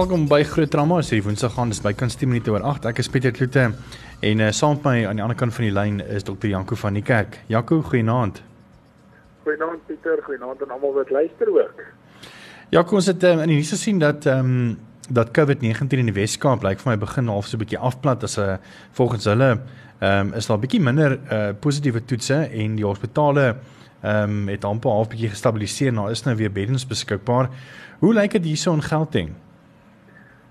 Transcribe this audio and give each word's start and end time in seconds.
Welkom 0.00 0.22
by 0.30 0.44
Groot 0.48 0.70
Drama. 0.72 0.96
Dis 1.04 1.20
Woensdag 1.20 1.52
gaan 1.52 1.68
dis 1.68 1.82
by 1.84 1.90
kan 1.92 2.08
10 2.08 2.28
minute 2.30 2.48
oor 2.48 2.62
8. 2.64 2.86
Ek 2.88 3.02
is 3.02 3.08
Pieter 3.12 3.34
Kloete 3.36 3.66
en 4.24 4.40
uh, 4.40 4.46
saam 4.56 4.78
met 4.78 4.86
my 4.86 4.92
aan 5.10 5.18
die 5.18 5.24
ander 5.26 5.36
kant 5.36 5.52
van 5.52 5.66
die 5.66 5.72
lyn 5.76 5.98
is 6.00 6.24
Dr. 6.24 6.46
Janko 6.48 6.78
van 6.80 6.96
die 6.96 7.02
kerk. 7.04 7.36
Janko, 7.52 7.82
goeienaand. 7.84 8.40
Goeienaand 9.44 9.82
Pieter, 9.90 10.22
goeienaand 10.24 10.62
aan 10.64 10.72
almal 10.72 10.94
wat 10.96 11.12
luister 11.12 11.50
ook. 11.52 11.82
Janko, 12.72 12.96
ons 12.96 13.10
het 13.12 13.26
um, 13.28 13.42
in 13.44 13.52
die 13.52 13.58
nuus 13.58 13.74
gesien 13.74 14.00
dat 14.00 14.24
ehm 14.30 14.54
um, 14.54 14.78
dat 15.10 15.34
COVID-19 15.36 16.00
in 16.00 16.08
die 16.08 16.16
Wes-Kaap 16.16 16.64
lyk 16.64 16.80
vir 16.80 16.92
my 16.94 16.96
begin 17.04 17.28
half 17.28 17.50
so 17.50 17.58
'n 17.58 17.64
bietjie 17.66 17.82
afplat 17.90 18.24
as 18.24 18.38
'n 18.38 18.54
uh, 18.54 18.56
volgens 18.96 19.28
hulle 19.28 19.50
ehm 19.50 20.32
um, 20.32 20.32
is 20.32 20.48
daar 20.48 20.56
'n 20.56 20.64
bietjie 20.64 20.80
minder 20.80 21.18
uh, 21.18 21.52
positiewe 21.60 22.04
toetse 22.04 22.48
en 22.48 22.80
die 22.80 22.88
hospitale 22.88 23.46
ehm 24.00 24.24
um, 24.24 24.48
het 24.48 24.64
amper 24.64 24.96
half 24.96 25.12
bietjie 25.12 25.34
gestabiliseer. 25.36 25.92
Nou 25.92 26.08
is 26.10 26.24
nou 26.24 26.36
weer 26.36 26.52
beddens 26.52 26.86
beskikbaar. 26.86 27.50
Hoe 27.98 28.14
lyk 28.14 28.32
dit 28.40 28.44
hierso 28.44 28.72
in 28.72 28.82
Gauteng? 28.82 29.36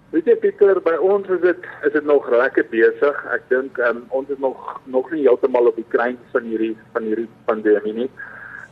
Weet 0.09 0.25
jy 0.25 0.33
Pieter, 0.41 0.79
by 0.81 0.95
ons 1.05 1.27
is 1.29 1.41
dit 1.43 1.65
is 1.85 1.93
dit 1.93 2.05
nog 2.09 2.25
lekker 2.33 2.65
besig. 2.71 3.17
Ek 3.29 3.43
dink 3.51 3.77
um, 3.85 4.01
ons 4.17 4.29
is 4.33 4.39
nog 4.41 4.57
nog 4.89 5.11
nie 5.13 5.21
heeltemal 5.27 5.69
op 5.69 5.77
die 5.77 5.85
kruin 5.93 6.17
van 6.33 6.47
hierdie 6.49 6.73
van 6.95 7.05
hierdie 7.05 7.27
pandemie 7.49 7.93
nie. 7.93 8.07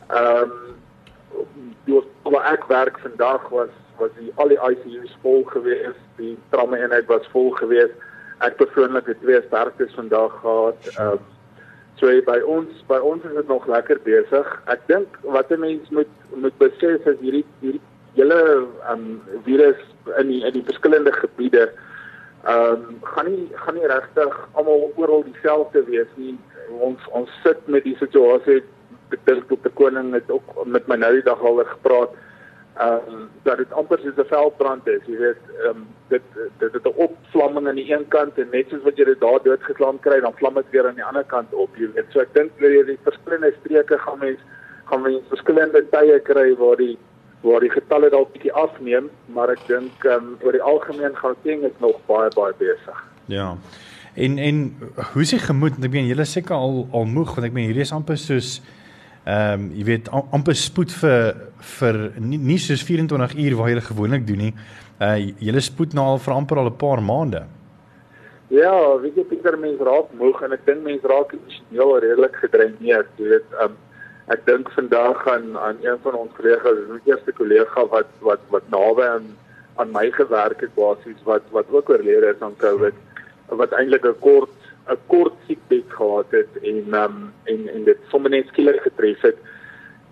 Ehm 0.08 0.50
um, 0.50 1.44
die 1.86 2.00
waar 2.26 2.48
ek 2.50 2.66
werk 2.72 2.98
vandag 3.04 3.46
was 3.54 3.70
was 4.00 4.10
die 4.18 4.32
al 4.34 4.50
die 4.50 4.58
ICU's 4.58 5.14
vol 5.22 5.44
gewees, 5.52 5.94
die 6.18 6.34
trauma 6.50 6.78
eenheid 6.78 7.06
was 7.10 7.26
vol 7.30 7.52
gewees. 7.60 7.94
Ek 8.42 8.58
persoonlik 8.58 9.06
het 9.10 9.22
twee 9.22 9.38
sterftes 9.46 9.94
vandag 9.94 10.34
gehad. 10.42 10.90
Ehm 10.96 11.20
um, 11.20 11.26
so 12.02 12.10
by 12.26 12.40
ons 12.50 12.82
by 12.90 12.98
ons 12.98 13.22
is 13.30 13.38
dit 13.38 13.54
nog 13.54 13.70
lekker 13.70 14.02
besig. 14.02 14.50
Ek 14.66 14.82
dink 14.90 15.22
wat 15.22 15.54
'n 15.54 15.62
mens 15.62 15.86
moet 15.94 16.10
moet 16.34 16.58
besef 16.58 17.06
is 17.06 17.22
hierdie 17.22 17.46
hierdie 17.62 17.84
hele 18.18 18.66
um 18.92 19.04
virus 19.46 19.80
in 20.18 20.32
die 20.32 20.42
in 20.46 20.56
die 20.56 20.64
verskillende 20.70 21.12
gebiede 21.12 21.68
um 22.54 22.98
gaan 23.02 23.30
nie 23.30 23.48
gaan 23.64 23.78
nie 23.78 23.90
regtig 23.90 24.38
almal 24.52 24.90
oral 24.96 25.24
dieselfde 25.26 25.84
wees 25.90 26.10
nie. 26.16 26.36
Ons 26.84 27.04
ons 27.20 27.30
sit 27.42 27.60
met 27.66 27.84
die 27.84 27.96
situasie 28.00 28.62
ek 29.14 29.20
dink 29.24 29.52
op 29.52 29.62
die 29.64 29.76
koning 29.80 30.12
het 30.16 30.30
ook 30.30 30.66
met 30.66 30.88
my 30.88 30.98
nou 31.00 31.12
die 31.16 31.24
dag 31.26 31.40
al 31.40 31.62
gepraat 31.64 32.16
um 32.84 33.24
dat 33.46 33.58
dit 33.58 33.72
amper 33.72 33.98
soos 34.02 34.18
'n 34.18 34.30
veldbrand 34.30 34.86
is. 34.86 35.02
Jy 35.06 35.18
weet 35.18 35.42
um 35.70 35.86
dit 36.08 36.22
dit 36.58 36.72
het 36.72 36.86
'n 36.86 37.00
opvlamming 37.06 37.68
aan 37.68 37.80
die 37.80 37.90
een 37.92 38.08
kant 38.08 38.38
en 38.38 38.48
net 38.52 38.68
soos 38.68 38.82
wat 38.82 38.96
jy 38.96 39.04
dit 39.04 39.20
daar 39.20 39.42
doodgeslaan 39.42 40.00
kry, 40.00 40.20
dan 40.20 40.36
vlam 40.36 40.54
dit 40.54 40.70
weer 40.70 40.86
aan 40.86 40.94
die 40.94 41.04
ander 41.04 41.24
kant 41.24 41.52
op. 41.52 41.76
Jy 41.76 41.90
weet 41.94 42.12
so 42.12 42.20
ek 42.20 42.34
dink 42.34 42.50
dat 42.60 42.70
jy 42.70 42.84
die 42.84 42.98
verskillende 43.02 43.52
streke 43.60 43.98
gaan 43.98 44.18
mens 44.18 44.40
gaan 44.84 45.02
mens 45.02 45.22
verskillende 45.28 45.82
tye 45.90 46.20
kry 46.20 46.54
waar 46.56 46.76
die 46.76 46.98
waar 47.42 47.60
die 47.60 47.70
getalle 47.70 48.10
dalk 48.10 48.32
bietjie 48.34 48.52
afneem, 48.52 49.10
maar 49.34 49.52
ek 49.54 49.62
dink 49.68 50.06
ehm 50.06 50.32
um, 50.32 50.32
oor 50.42 50.56
die 50.56 50.64
algemeen 50.64 51.14
Gauteng 51.18 51.62
is 51.68 51.76
nog 51.84 52.00
baie 52.06 52.30
baie 52.34 52.54
besig. 52.58 53.04
Ja. 53.30 53.56
En 54.14 54.38
en 54.38 54.64
hoe 55.12 55.22
is 55.22 55.30
jy 55.30 55.38
gemoed? 55.38 55.78
Ek 55.78 55.92
meen 55.94 56.10
julle 56.10 56.26
seker 56.26 56.56
al 56.56 56.88
al 56.92 57.06
moeg 57.06 57.36
want 57.36 57.46
ek 57.46 57.54
meen 57.54 57.70
hierdie 57.70 57.86
is 57.86 57.94
amper 57.94 58.18
soos 58.18 58.58
ehm 59.28 59.68
um, 59.68 59.68
jy 59.76 59.84
weet 59.84 60.10
amper 60.10 60.56
spoed 60.56 60.94
vir 61.02 61.36
vir 61.78 62.00
nie, 62.18 62.38
nie 62.38 62.58
soos 62.58 62.82
24 62.82 63.36
uur 63.44 63.56
waar 63.60 63.70
jy 63.70 63.86
gewoonlik 63.90 64.26
doen 64.26 64.48
nie. 64.48 64.54
Uh 64.98 65.16
julle 65.38 65.62
spoed 65.62 65.94
nou 65.94 66.06
al 66.14 66.22
vir 66.24 66.34
amper 66.34 66.58
al 66.58 66.70
'n 66.72 66.80
paar 66.80 67.02
maande. 67.02 67.44
Ja, 68.48 68.96
weet 69.02 69.16
jy 69.16 69.24
Pieter 69.28 69.58
mense 69.60 69.84
raak 69.84 70.08
moeg 70.16 70.40
en 70.42 70.52
ek 70.56 70.64
dink 70.66 70.80
mense 70.82 71.06
raak 71.06 71.34
emosioneel 71.36 71.98
redelik 72.00 72.36
gedreineerd, 72.42 73.10
jy 73.20 73.28
weet 73.34 73.52
ehm 73.60 73.74
um, 73.74 73.76
ek 74.34 74.44
dink 74.46 74.70
vandag 74.76 75.26
aan 75.28 75.56
aan 75.58 75.78
een 75.82 75.98
van 76.04 76.14
ons 76.14 76.32
kollegas, 76.36 76.80
my 76.88 77.00
eerste 77.08 77.32
kollega 77.32 77.84
wat 77.92 78.10
wat 78.20 78.42
wat 78.54 78.66
naby 78.74 79.06
aan 79.08 79.28
aan 79.80 79.92
my 79.94 80.10
gewerk 80.10 80.60
het 80.60 80.74
basies 80.74 81.20
wat 81.24 81.44
wat 81.54 81.70
ook 81.72 81.90
oorlede 81.90 82.34
is 82.34 82.42
aan 82.44 82.56
COVID 82.60 82.96
wat 83.60 83.72
eintlik 83.72 84.04
'n 84.04 84.18
kort 84.20 84.56
'n 84.88 85.00
kort 85.06 85.34
siekbed 85.46 85.88
gehad 85.88 86.30
het 86.30 86.52
en 86.62 86.94
um, 86.94 87.32
en 87.44 87.68
en 87.74 87.84
dit 87.84 87.98
sommer 88.10 88.30
net 88.30 88.46
skielik 88.48 88.80
getref 88.80 89.20
het. 89.20 89.36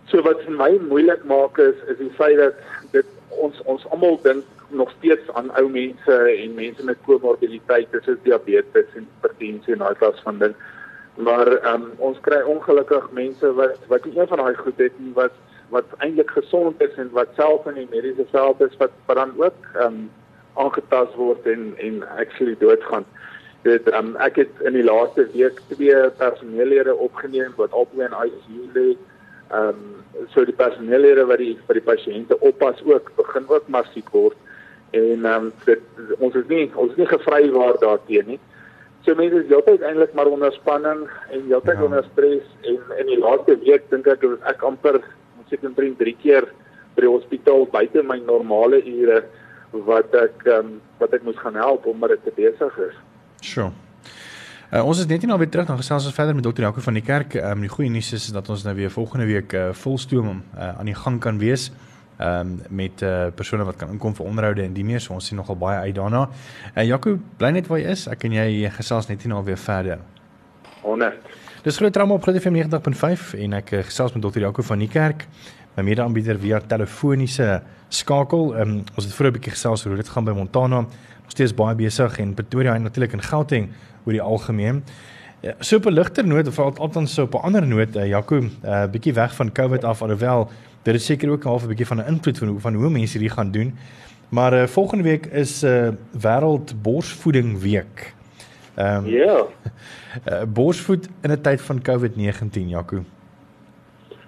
So 0.07 0.23
wat 0.23 0.41
vir 0.47 0.53
my 0.53 0.79
moeilik 0.89 1.25
maak 1.25 1.59
is 1.59 1.77
is 1.93 1.99
die 1.99 2.13
feit 2.17 2.39
dat 2.39 2.57
dit 2.93 3.07
ons 3.29 3.61
ons 3.65 3.87
almal 3.91 4.19
dink 4.23 4.45
nog 4.69 4.91
steeds 4.99 5.33
aan 5.33 5.51
ou 5.61 5.69
mense 5.69 6.17
en 6.43 6.55
mense 6.55 6.85
met 6.85 7.05
komorbiditeite 7.07 8.01
soos 8.03 8.23
diabetes 8.23 8.89
en 8.95 9.07
hipertensie 9.07 9.73
en 9.73 9.85
daai 9.85 9.95
klas 9.95 10.21
van 10.25 10.39
ding 10.39 10.55
maar 11.17 11.47
ehm 11.47 11.83
um, 11.83 11.93
ons 11.99 12.21
kry 12.21 12.41
ongelukkig 12.43 13.11
mense 13.11 13.53
wat 13.55 13.79
wat 13.89 14.05
nie 14.05 14.19
een 14.19 14.29
van 14.29 14.39
daai 14.39 14.55
goed 14.55 14.79
het 14.79 14.99
nie 14.99 15.13
wat 15.15 15.33
wat 15.69 15.85
eintlik 15.99 16.31
gesond 16.31 16.83
is 16.83 16.95
en 16.95 17.11
wat 17.11 17.29
self 17.35 17.67
in 17.67 17.75
die 17.81 17.89
mediese 17.91 18.27
veld 18.31 18.61
is 18.61 18.77
wat 18.77 18.93
wat 19.07 19.17
dan 19.17 19.33
ook 19.37 19.69
ehm 19.75 19.87
um, 19.87 20.11
aangetast 20.55 21.15
word 21.15 21.47
en 21.47 21.75
en 21.77 22.03
actually 22.19 22.57
doodgaan. 22.59 23.05
Dit 23.63 23.89
ehm 23.89 24.07
um, 24.07 24.17
ek 24.17 24.37
het 24.37 24.65
in 24.69 24.73
die 24.73 24.85
laaste 24.85 25.29
week 25.33 25.61
twee 25.69 26.11
personeellede 26.21 26.95
opgeneem 26.95 27.53
wat 27.57 27.73
albei 27.73 28.07
in 28.09 28.19
ICU 28.25 28.63
lê. 28.79 28.89
Ehm 29.51 29.69
um, 29.69 30.29
so 30.33 30.45
die 30.45 30.59
personeellede 30.61 31.25
wat 31.27 31.39
die 31.39 31.57
vir 31.67 31.81
die 31.81 31.89
pasiënte 31.93 32.39
oppas 32.41 32.83
ook 32.85 33.13
begin 33.17 33.49
ook 33.49 33.69
maar 33.69 33.89
siek 33.93 34.11
word 34.11 34.37
en 34.91 35.25
ehm 35.25 35.35
um, 35.35 35.53
dit 35.65 35.81
ons 36.19 36.35
is 36.35 36.47
nie 36.49 36.71
ons 36.75 36.91
is 36.91 37.01
nie 37.01 37.11
gevry 37.15 37.51
waar 37.51 37.79
daarteen 37.81 38.27
nie. 38.35 38.41
So 39.07 39.15
mense 39.15 39.39
is 39.39 39.47
heeltyd 39.47 39.85
eintlik 39.87 40.15
maar 40.19 40.27
onder 40.27 40.51
spanning 40.57 41.05
en 41.31 41.45
heeltyd 41.47 41.79
ja. 41.79 41.85
onder 41.87 42.05
stres 42.11 42.47
en 42.67 42.81
in 42.99 43.11
die 43.13 43.19
laaste 43.23 43.55
week 43.63 43.87
dink 43.93 44.09
ek 44.11 44.25
dat 44.25 44.49
ek 44.51 44.65
amper 44.67 44.99
moet 44.99 45.53
seker 45.53 45.75
drie 45.77 45.93
drie 46.01 46.17
keer 46.19 46.49
by 46.97 47.05
die 47.05 47.13
hospitaal 47.13 47.69
buite 47.71 48.03
my 48.03 48.17
normale 48.25 48.81
ure 48.83 49.21
wat 49.87 50.15
ek 50.19 50.43
um, 50.51 50.81
wat 50.99 51.15
ek 51.15 51.23
moes 51.23 51.39
gaan 51.39 51.55
help 51.55 51.87
omdat 51.87 52.17
dit 52.17 52.27
te 52.27 52.35
besig 52.35 52.79
is. 52.89 52.99
Sure. 53.47 53.71
Uh, 54.73 54.83
ons 54.83 54.99
is 54.99 55.07
net 55.07 55.23
nie 55.23 55.31
nou 55.31 55.39
weer 55.39 55.53
terug 55.55 55.69
dan 55.71 55.79
gesels 55.79 56.09
ons 56.11 56.17
verder 56.17 56.35
met 56.35 56.43
dokter 56.43 56.67
Jaco 56.67 56.83
van 56.83 56.99
die 56.99 57.07
kerk. 57.07 57.39
Ehm 57.39 57.61
um, 57.61 57.67
die 57.69 57.71
goeie 57.71 57.93
nuus 57.93 58.11
is 58.17 58.33
dat 58.35 58.51
ons 58.51 58.67
nou 58.67 58.75
weer 58.75 58.91
volgende 58.91 59.31
week 59.31 59.55
uh, 59.55 59.69
volstoom 59.87 60.33
uh, 60.35 60.73
aan 60.81 60.91
die 60.91 60.99
gang 60.99 61.23
kan 61.23 61.39
wees 61.39 61.71
ehm 62.17 62.41
um, 62.41 62.61
met 62.71 63.03
uh, 63.03 63.27
persone 63.35 63.65
wat 63.65 63.77
kan 63.77 63.91
inkom 63.93 64.15
vir 64.17 64.27
onderhoude 64.27 64.63
en 64.63 64.73
die 64.73 64.85
meer 64.85 65.01
so 65.01 65.13
ons 65.15 65.27
sien 65.27 65.37
nogal 65.37 65.57
baie 65.57 65.79
uit 65.79 65.95
daarna. 65.95 66.29
Uh, 66.75 66.85
Jaco, 66.85 67.19
bly 67.37 67.51
net 67.51 67.67
waar 67.69 67.79
jy 67.79 67.91
is. 67.93 68.07
Ek 68.09 68.25
en 68.25 68.33
jy 68.33 68.71
gesels 68.71 69.09
net 69.09 69.23
hier 69.23 69.33
nou 69.35 69.43
weer 69.45 69.61
verder. 69.61 69.99
Honderd. 70.81 71.21
Dis 71.67 71.77
groot 71.77 71.93
trauma 71.93 72.15
op 72.15 72.23
Groot 72.23 72.39
FM 72.41 72.57
90.5 72.57 73.35
en 73.43 73.59
ek 73.59 73.73
uh, 73.73 73.83
gesels 73.85 74.15
met 74.15 74.23
dokter 74.23 74.41
Jaco 74.47 74.63
van 74.63 74.79
die 74.79 74.89
kerk, 74.89 75.27
my 75.77 75.83
mede-aanbieder 75.83 76.39
via 76.41 76.61
telefoniese 76.61 77.61
skakel. 77.89 78.55
Ehm 78.55 78.79
um, 78.79 78.85
ons 78.95 79.05
het 79.05 79.15
vroeër 79.15 79.33
'n 79.33 79.37
bietjie 79.37 79.53
gesels 79.53 79.85
oor 79.85 79.93
hoe 79.93 80.03
dit 80.03 80.09
gaan 80.09 80.25
by 80.25 80.33
Montana. 80.33 80.79
Ons 81.25 81.35
steeds 81.35 81.55
baie 81.55 81.75
besig 81.75 82.19
en 82.19 82.35
Pretoria 82.35 82.75
en 82.75 82.83
natuurlik 82.83 83.13
in 83.13 83.23
Gauteng 83.23 83.69
oor 84.07 84.13
die 84.13 84.23
algemeen. 84.23 84.85
Ja, 85.43 85.53
so 85.61 85.77
op 85.77 85.87
'n 85.87 85.93
ligter 85.93 86.27
noot 86.27 86.47
of 86.47 86.59
althans 86.59 87.15
so 87.15 87.23
op 87.23 87.35
'n 87.35 87.45
ander 87.45 87.67
noot, 87.67 87.97
uh, 87.97 88.07
Jaco, 88.07 88.41
'n 88.41 88.51
uh, 88.65 88.87
bietjie 88.87 89.13
weg 89.13 89.35
van 89.35 89.53
COVID 89.53 89.85
af 89.85 90.03
alhoewel 90.03 90.51
dit 90.93 91.01
is 91.01 91.07
seker 91.07 91.31
ook 91.31 91.43
half 91.43 91.65
'n 91.65 91.69
bietjie 91.69 91.87
van 91.87 91.99
'n 91.99 92.09
invloed 92.13 92.39
van 92.39 92.49
hoe 92.49 92.61
van 92.61 92.75
hoe 92.75 92.91
mense 92.91 93.19
hierdie 93.19 93.37
gaan 93.37 93.51
doen. 93.51 93.75
Maar 94.29 94.53
uh, 94.53 94.67
volgende 94.67 95.05
week 95.05 95.27
is 95.27 95.63
'n 95.63 95.67
uh, 95.67 95.89
wêreld 96.23 96.83
borsvoeding 96.83 97.61
week. 97.61 98.15
Ehm 98.75 99.05
um, 99.05 99.07
Ja. 99.07 99.47
Uh, 100.29 100.43
borsvoed 100.59 101.09
in 101.23 101.31
'n 101.31 101.41
tyd 101.41 101.61
van 101.61 101.83
COVID-19, 101.83 102.69
Jaco. 102.69 103.05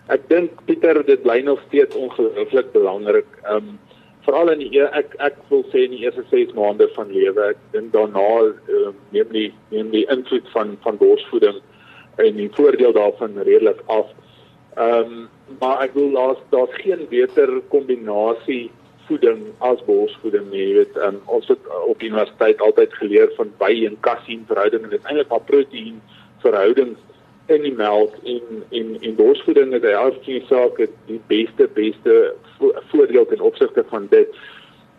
Ek 0.07 0.29
dink 0.29 0.51
Pieter 0.65 1.05
dit 1.05 1.23
bly 1.23 1.41
nog 1.41 1.61
steeds 1.67 1.97
ongelooflik 1.97 2.73
belangrik. 2.73 3.27
Ehm 3.43 3.57
um, 3.57 3.79
veral 4.21 4.51
in 4.51 4.59
die 4.59 4.81
ek 4.81 5.15
ek 5.19 5.37
wil 5.49 5.65
sê 5.73 5.85
in 5.85 5.91
die 5.91 6.05
eerste 6.05 6.25
6 6.31 6.53
maande 6.53 6.89
van 6.95 7.13
lewe, 7.13 7.41
ek 7.55 7.61
dink 7.73 7.93
daarna 7.93 8.29
uh, 8.45 8.93
neem 9.11 9.29
die 9.33 9.53
neem 9.71 9.91
die 9.91 10.07
invloed 10.13 10.49
van 10.53 10.77
van 10.81 10.97
borsvoeding 10.97 11.61
en 12.17 12.37
die 12.37 12.51
voordeel 12.53 12.93
daarvan 12.93 13.39
redelik 13.43 13.81
af. 13.87 14.07
Ehm 14.79 15.13
um, 15.13 15.29
maar 15.59 15.81
ek 15.83 15.95
wil 15.97 16.11
laat 16.13 16.41
daar's 16.53 16.75
geen 16.85 17.07
beter 17.11 17.51
kombinasie 17.73 18.71
voeding 19.09 19.41
as 19.59 19.81
borsvoeding 19.87 20.51
nie. 20.53 20.61
Jy 20.61 20.75
weet, 20.77 20.97
um, 21.03 21.17
ons 21.27 21.49
het 21.49 21.71
op 21.89 22.03
universiteit 22.03 22.61
altyd 22.63 22.95
geleer 23.01 23.33
van 23.37 23.51
by 23.59 23.73
en 23.89 23.97
kasien 24.07 24.45
verhouding 24.47 24.85
en 24.85 24.93
dit 24.93 25.01
is 25.01 25.09
eintlik 25.09 25.33
maar 25.33 25.47
proteïen 25.49 26.03
verhoudings 26.45 27.01
in 27.49 27.65
die 27.65 27.75
melk 27.75 28.15
en 28.29 28.63
en 28.77 28.93
en 29.01 29.17
borsvoeding 29.17 29.73
is 29.75 29.87
eigenlijk 29.89 30.47
saak 30.51 30.79
die 31.09 31.21
beste 31.33 31.67
beste 31.75 32.19
vo 32.59 32.71
voordeel 32.93 33.27
ten 33.27 33.43
opsigte 33.51 33.85
van 33.89 34.07
dit. 34.13 34.39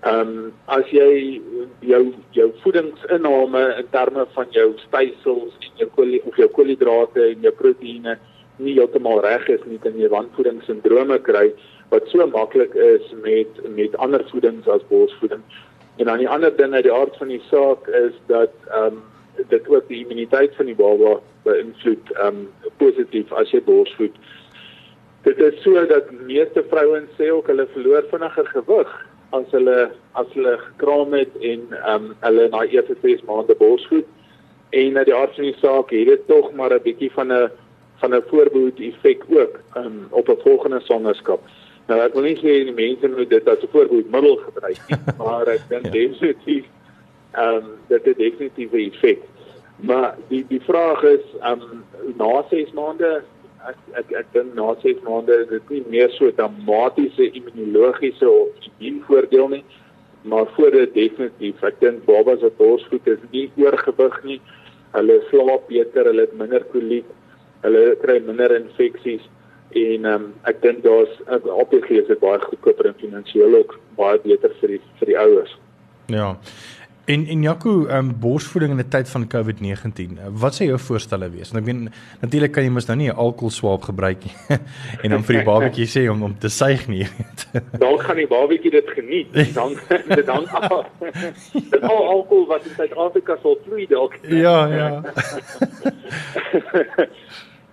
Ehm 0.02 0.34
um, 0.34 0.50
as 0.66 0.92
jy 0.96 1.40
jou 1.86 2.02
jou 2.36 2.50
voedingsinname 2.66 3.64
in 3.78 3.88
terme 3.96 4.26
van 4.34 4.52
jou 4.58 4.68
spysels 4.84 5.56
en 5.70 5.84
jou 5.84 5.90
kolie 5.96 6.22
of 6.26 6.36
jou 6.42 6.50
koolhidrate 6.58 7.30
en 7.30 7.48
jou 7.48 7.56
proteïene 7.62 8.18
nie 8.60 8.76
heeltemal 8.78 9.22
reg 9.24 9.48
is 9.48 9.64
nie 9.66 9.80
kan 9.84 9.98
jy 10.00 10.10
wanvoedingssindrome 10.12 11.20
kry 11.26 11.50
wat 11.92 12.08
so 12.12 12.26
maklik 12.28 12.76
is 12.76 13.14
met 13.24 13.60
met 13.76 13.98
ander 13.98 14.24
voedings 14.32 14.68
as 14.68 14.86
borsvoeding. 14.90 15.42
En 15.98 16.06
dan 16.06 16.22
die 16.22 16.30
ander 16.30 16.56
ding 16.56 16.74
uit 16.74 16.86
die 16.88 16.94
aard 16.94 17.18
van 17.18 17.32
die 17.34 17.42
saak 17.50 17.88
is 17.88 18.16
dat 18.28 18.54
ehm 18.72 19.00
um, 19.00 19.02
dit 19.50 19.68
ook 19.72 19.88
die 19.88 20.02
immuniteit 20.04 20.56
van 20.56 20.68
die 20.68 20.76
baba 20.76 21.20
beïnvloed 21.48 22.12
ehm 22.16 22.44
um, 22.44 22.74
positief 22.78 23.32
as 23.34 23.52
jy 23.52 23.62
borsvoed. 23.64 24.16
Dit 25.24 25.40
is 25.44 25.62
so 25.64 25.86
dat 25.88 26.12
meeste 26.12 26.64
vrouens 26.70 27.16
sê 27.18 27.32
ook 27.32 27.48
hulle 27.52 27.68
verloor 27.74 28.06
vinniger 28.12 28.52
gewig 28.54 28.94
as 29.38 29.52
hulle 29.52 29.80
as 30.20 30.30
hulle 30.34 30.56
gekraam 30.58 31.14
het 31.14 31.36
en 31.42 31.66
ehm 31.82 31.96
um, 31.96 32.16
hulle 32.20 32.50
na 32.50 32.64
eerste 32.66 32.96
6 33.02 33.26
maande 33.28 33.56
borsvoed 33.56 34.08
en 34.70 34.94
na 34.94 35.04
die 35.04 35.16
aard 35.16 35.36
van 35.36 35.48
die 35.48 35.58
saak 35.62 35.92
het 35.96 36.08
dit 36.08 36.28
tog 36.28 36.52
maar 36.54 36.74
'n 36.74 36.84
bietjie 36.84 37.12
van 37.12 37.34
'n 37.34 37.52
van 38.00 38.16
'n 38.16 38.24
voorbehoed 38.28 38.80
effek 38.80 39.24
ook 39.30 39.60
um, 39.78 40.08
op 40.10 40.30
'n 40.30 40.42
volgende 40.42 40.80
swangerskap. 40.80 41.42
Nou 41.88 42.02
ek 42.02 42.14
wil 42.14 42.24
nie 42.24 42.38
sê 42.38 42.54
die 42.68 42.74
mense 42.74 43.08
moet 43.08 43.30
dit 43.30 43.48
as 43.48 43.64
'n 43.64 43.72
voorbehoedmiddel 43.72 44.36
gebruik 44.36 44.80
nie, 44.88 45.00
maar 45.24 45.48
ek 45.48 45.64
dink 45.70 45.86
ja. 45.86 45.92
definitief 45.92 46.66
ehm 47.32 47.56
um, 47.56 47.66
dit 47.88 48.06
het 48.06 48.18
definitief 48.18 48.72
'n 48.72 48.90
effek. 48.92 49.22
Maar 49.76 50.16
die 50.28 50.46
die 50.48 50.62
vraag 50.62 51.04
is 51.04 51.26
ehm 51.42 51.62
um, 51.62 51.84
na 52.18 52.44
6 52.50 52.72
maande 52.72 53.24
ek 53.68 53.78
ek 54.00 54.12
ek 54.22 54.28
dink 54.34 54.54
na 54.56 54.76
6 54.82 55.04
maande 55.04 55.36
is 55.44 55.50
dit 55.50 55.70
nie 55.70 55.84
meer 55.90 56.12
so 56.16 56.32
dramatiese 56.32 57.32
immunologiese 57.32 58.30
of 58.30 58.68
immuunvoordeel 58.68 59.48
nie 59.48 59.64
maar 60.22 60.48
voor 60.56 60.72
dit 60.72 60.94
definitief 60.94 61.64
ek 61.64 61.80
dink 61.84 62.06
babas 62.08 62.42
wat 62.46 62.58
borsvoed 62.58 63.08
is 63.08 63.22
nie 63.32 63.48
oorgewig 63.60 64.18
nie 64.24 64.40
hulle 64.96 65.20
slaap 65.30 65.68
beter 65.72 66.10
hulle 66.12 66.28
het 66.28 66.36
minder 66.40 66.64
koliek 66.74 67.08
hulle 67.66 67.84
kry 68.04 68.20
minder 68.26 68.56
infeksies 68.56 69.26
en 69.80 70.06
um, 70.06 70.34
ek 70.50 70.62
dink 70.62 70.84
daar's 70.84 71.12
obviously 71.30 72.02
is 72.02 72.08
dit 72.08 72.20
baie 72.20 72.40
goedkoper 72.42 72.90
en 72.90 73.02
finansiëel 73.02 73.62
ook 73.62 73.80
baie 74.00 74.20
beter 74.26 74.54
vir 74.62 74.76
die 74.76 74.82
vir 75.00 75.14
die 75.14 75.20
ouers 75.20 75.56
ja 76.10 76.36
En 77.10 77.26
en 77.26 77.42
Jaco, 77.42 77.86
ehm 77.86 77.98
um, 77.98 78.20
borsvoeding 78.20 78.72
in 78.72 78.86
'n 78.86 78.88
tyd 78.88 79.10
van 79.10 79.28
COVID-19. 79.28 80.20
Wat 80.32 80.54
sê 80.56 80.66
jou 80.66 80.80
voorstelle 80.80 81.30
wees? 81.30 81.52
Want 81.52 81.68
ek 81.68 81.74
meen 81.74 81.92
natuurlik 82.22 82.52
kan 82.52 82.64
jy 82.64 82.70
mos 82.70 82.86
nou 82.86 82.98
nie 82.98 83.10
'n 83.10 83.16
alkohol 83.16 83.50
swaap 83.50 83.82
gebruik 83.82 84.24
nie 84.24 84.36
en 85.04 85.10
dan 85.10 85.24
vir 85.24 85.36
die 85.36 85.44
babatjie 85.44 85.88
sê 85.88 86.10
om 86.10 86.24
om 86.24 86.38
te 86.38 86.50
suig 86.50 86.88
nie, 86.88 87.08
weet. 87.18 87.48
Dan 87.84 88.00
gaan 88.00 88.16
die 88.16 88.28
babatjie 88.28 88.72
dit 88.72 88.90
geniet. 88.90 89.54
Dan 89.54 89.74
dit 90.16 90.26
dan 90.26 90.46
af. 90.48 90.86
Dit 91.72 91.82
al 91.82 92.08
alkohol 92.08 92.48
wat 92.48 92.66
in 92.66 92.76
Suid-Afrika 92.76 93.38
sal 93.42 93.58
vloei 93.66 93.88
dalk. 93.88 94.14
Ja, 94.22 94.68
ja. 94.68 95.02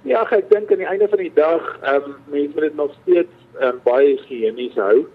Ja, 0.06 0.22
ek 0.30 0.50
dink 0.50 0.70
aan 0.72 0.82
die 0.82 0.88
einde 0.88 1.08
van 1.12 1.22
die 1.22 1.34
dag, 1.34 1.68
ehm 1.82 2.10
um, 2.10 2.16
mense 2.32 2.54
moet 2.54 2.66
dit 2.68 2.80
nog 2.80 2.96
steeds 3.02 3.46
um, 3.60 3.78
baie 3.84 4.14
higienis 4.14 4.74
hou. 4.80 5.06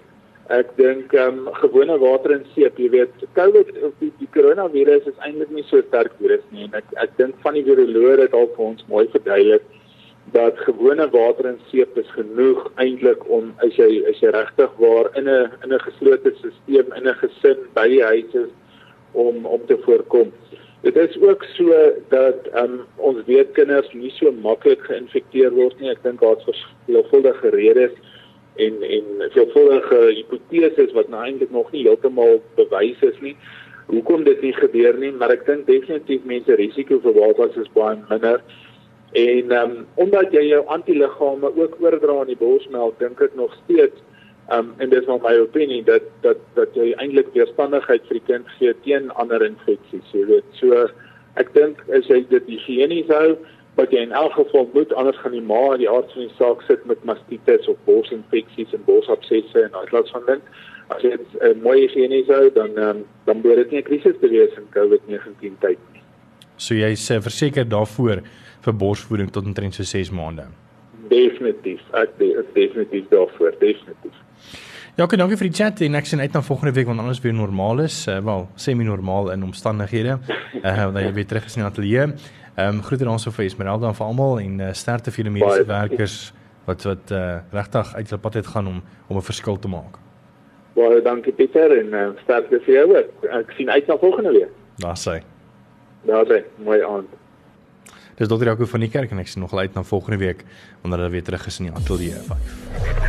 Ek 0.52 0.72
dink 0.80 1.14
ehm 1.16 1.46
um, 1.48 1.54
gewone 1.62 1.98
water 2.02 2.36
en 2.36 2.46
seep, 2.56 2.80
jy 2.82 2.90
weet, 2.96 3.28
COVID 3.38 3.72
of 3.88 3.94
die, 4.04 4.12
die 4.20 4.32
koronavirus 4.36 5.08
is 5.14 5.22
eintlik 5.28 5.54
nie 5.56 5.68
so 5.70 5.84
sterk 5.88 6.16
virus 6.20 6.44
nie 6.52 6.68
en 6.68 6.82
ek 6.82 6.98
ek 7.06 7.14
dink 7.22 7.40
van 7.46 7.56
die 7.60 7.68
viroloë 7.68 8.26
het 8.26 8.36
al 8.38 8.50
vir 8.56 8.68
ons 8.72 8.90
mooi 8.92 9.06
verduidelik 9.14 9.70
dat 10.36 10.60
gewone 10.68 11.08
water 11.10 11.48
en 11.50 11.60
seep 11.72 11.98
is 11.98 12.10
genoeg 12.16 12.68
eintlik 12.80 13.24
om 13.30 13.52
as 13.66 13.76
jy 13.80 14.04
as 14.12 14.20
jy 14.22 14.32
regtig 14.36 14.76
waar 14.84 15.10
in 15.20 15.28
'n 15.28 15.52
in 15.64 15.74
'n 15.74 15.86
geslote 15.88 16.32
stelsel 16.36 16.96
in 17.00 17.08
'n 17.08 17.20
gesin 17.24 17.58
by 17.74 17.88
die 17.88 18.04
huis 18.04 18.34
is 18.34 18.52
om 19.14 19.46
om 19.46 19.66
te 19.66 19.78
voorkom. 19.86 20.32
Dit 20.82 20.96
is 20.96 21.22
ook 21.22 21.44
so 21.44 21.94
dat 22.10 22.48
um, 22.58 22.80
ons 22.96 23.18
weet 23.26 23.52
kinders 23.54 23.92
nie 23.94 24.10
so 24.16 24.32
maklik 24.32 24.82
geïnfekteer 24.90 25.54
word 25.54 25.78
nie. 25.80 25.92
Ek 25.94 26.02
dink 26.02 26.24
daar's 26.24 26.64
veelvuldige 26.88 27.52
redes 27.54 27.94
en 28.62 28.82
en 28.82 29.28
veelvuldige 29.36 30.00
hipoteses 30.18 30.96
wat 30.98 31.12
nou 31.14 31.22
eintlik 31.22 31.54
nog 31.54 31.70
nie 31.72 31.86
heeltemal 31.86 32.42
bewys 32.58 32.98
is 33.06 33.20
nie. 33.22 33.36
Hoekom 33.92 34.26
dit 34.26 34.42
nie 34.42 34.56
gebeur 34.58 34.98
nie, 34.98 35.12
maar 35.14 35.34
ek 35.34 35.46
dink 35.46 35.68
definitief 35.70 36.26
mense 36.26 36.58
risiko 36.58 36.98
vir 37.06 37.18
babas 37.20 37.62
is 37.62 37.70
baie 37.78 38.00
minder. 38.10 38.42
En 39.12 39.52
ehm 39.52 39.78
um, 39.78 39.86
omdat 40.02 40.34
jy 40.34 40.48
jou 40.50 40.64
antiliggame 40.66 41.54
ook 41.62 41.78
oordra 41.84 42.22
aan 42.24 42.34
die 42.34 42.42
borsmelk, 42.42 42.98
dink 43.00 43.22
ek 43.22 43.38
nog 43.38 43.54
steeds 43.64 44.02
um, 44.52 44.74
en 44.78 44.90
dis 44.90 45.06
maar 45.08 45.22
my 45.24 45.38
opinie 45.40 45.84
dat 45.84 46.04
dat 46.26 46.42
dat 46.58 46.76
jy 46.76 46.92
eintlik 46.98 47.32
weerstandigheid 47.34 48.04
vir 48.10 48.20
die 48.20 48.28
kind 48.28 48.52
gee 48.58 48.74
teen 48.86 49.12
ander 49.22 49.44
infeksies, 49.46 50.14
jy 50.16 50.26
weet. 50.30 50.48
So 50.60 50.88
ek 51.40 51.54
dink 51.56 51.82
as 51.96 52.08
jy 52.12 52.24
dit 52.30 52.48
higienies 52.52 53.12
hou, 53.14 53.38
wat 53.80 53.94
jy 53.96 54.04
in 54.04 54.16
elk 54.18 54.34
geval 54.36 54.68
moet 54.74 54.94
anders 55.00 55.20
gaan 55.24 55.36
die 55.36 55.46
ma 55.54 55.62
in 55.76 55.84
die 55.84 55.90
aard 55.90 56.12
van 56.12 56.28
die 56.28 56.36
saak 56.40 56.64
sit 56.68 56.84
met 56.90 57.04
mastitis 57.08 57.70
of 57.72 57.80
borsinfeksies 57.88 58.76
en 58.76 58.84
borsabsesse 58.88 59.64
en 59.64 59.78
alles 59.80 60.12
van 60.16 60.28
dit. 60.28 60.52
As 60.92 61.04
jy 61.06 61.14
'n 61.16 61.26
uh, 61.40 61.54
mooi 61.64 61.88
higiëne 61.88 62.24
hou, 62.28 62.52
dan 62.52 62.78
um, 62.78 63.06
dan 63.26 63.42
behoort 63.42 63.64
dit 63.64 63.72
nie 63.72 63.80
'n 63.80 63.90
krisis 63.90 64.20
te 64.20 64.28
wees 64.28 64.52
in 64.58 64.68
COVID-19 64.76 65.60
tyd 65.60 65.80
nie. 65.94 66.04
So 66.58 66.76
jy 66.76 66.92
sê 66.96 67.22
verseker 67.22 67.66
daarvoor 67.66 68.22
vir 68.62 68.74
borsvoeding 68.74 69.32
tot 69.32 69.46
omtrent 69.46 69.74
so 69.74 69.84
6 69.84 70.12
maande. 70.12 70.46
Definitief. 71.10 71.82
Ek 71.94 72.10
is 72.20 72.46
definitief 72.54 73.08
daarvoor, 73.10 73.52
definitief. 73.60 74.18
Ja, 74.96 75.04
okay, 75.04 75.18
dankie 75.18 75.38
vir 75.40 75.48
die 75.48 75.56
chat 75.56 75.82
en 75.82 75.96
ek 75.96 76.06
sien 76.06 76.20
uit 76.20 76.34
na 76.34 76.42
volgende 76.44 76.74
week 76.76 76.86
wanneer 76.90 77.06
alles 77.08 77.22
weer 77.24 77.34
normaal 77.34 77.80
is, 77.80 78.08
uh, 78.08 78.18
wel 78.20 78.50
semi-normaal 78.56 79.32
in 79.32 79.44
omstandighede. 79.44 80.20
Eh 80.62 80.72
uh, 80.72 80.94
dan 80.94 81.04
jy 81.04 81.14
weer 81.14 81.26
terug 81.26 81.46
is 81.46 81.56
in 81.56 81.64
die 81.64 81.70
ateljee. 81.70 82.14
Ehm 82.56 82.76
um, 82.76 82.82
groete 82.84 83.10
ons 83.10 83.24
vir 83.24 83.46
Esmeralda 83.46 83.88
en 83.88 83.96
vir 83.96 84.06
almal 84.06 84.40
en 84.40 84.60
uh, 84.60 84.74
sterkte 84.74 85.12
vir 85.12 85.24
die 85.24 85.32
mediese 85.32 85.66
werkers 85.66 86.34
wat 86.68 86.84
wat 86.84 87.12
uh, 87.16 87.40
regtig 87.52 87.96
uit 87.96 88.10
hulle 88.10 88.22
pad 88.22 88.34
het 88.34 88.48
gaan 88.48 88.68
om 88.68 88.82
om 89.08 89.18
'n 89.18 89.22
verskil 89.22 89.60
te 89.60 89.68
maak. 89.68 89.98
Baie 90.76 91.02
dankie 91.02 91.34
Pieter 91.34 91.78
en 91.80 91.94
uh, 91.94 92.10
sterkte 92.24 92.60
vir 92.66 92.74
jou 92.76 92.88
ook. 92.98 93.26
Ek 93.40 93.52
sien 93.58 93.70
uit 93.70 93.88
na 93.88 93.98
volgende 93.98 94.32
week. 94.32 94.52
Daar 94.76 94.98
sê. 94.98 95.22
Daar 96.06 96.26
sê, 96.26 96.44
mooi 96.64 96.82
aand. 96.84 97.08
Dis 98.16 98.28
dokter 98.28 98.48
Jaco 98.48 98.66
van 98.66 98.80
die 98.80 98.90
kerk 98.90 99.12
en 99.12 99.20
ek 99.20 99.28
sien 99.28 99.42
nog 99.42 99.54
uit 99.54 99.74
na 99.74 99.84
volgende 99.84 100.18
week 100.18 100.44
wanneer 100.82 101.00
hulle 101.00 101.12
weer 101.12 101.24
terug 101.24 101.48
is 101.48 101.60
in 101.60 101.72
die 101.72 101.76
ateljee 101.76 102.20
5. 102.28 103.01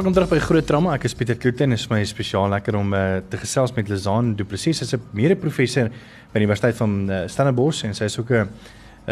Welkom 0.00 0.14
terug 0.16 0.30
by 0.30 0.38
Groot 0.40 0.64
Trauma. 0.64 0.94
Ek 0.96 1.02
is 1.04 1.12
Pieter 1.12 1.36
Kloete 1.36 1.66
en 1.66 1.74
dit 1.74 1.78
is 1.78 1.90
my 1.90 1.98
spesiaal 2.08 2.46
lekker 2.48 2.78
om 2.78 2.94
uh, 2.96 3.18
te 3.28 3.36
gesels 3.36 3.74
met 3.76 3.90
Lizaan 3.92 4.30
Du 4.32 4.46
Plessis. 4.48 4.78
Sy's 4.80 4.94
'n 4.96 5.02
mede-professor 5.12 5.90
by 5.90 6.40
die 6.40 6.46
Universiteit 6.46 6.78
van 6.78 6.94
uh, 7.04 7.18
Stellenbosch 7.28 7.82
en 7.84 7.92
sy 7.92 8.08
is 8.08 8.16
ook 8.16 8.32
'n 8.32 8.48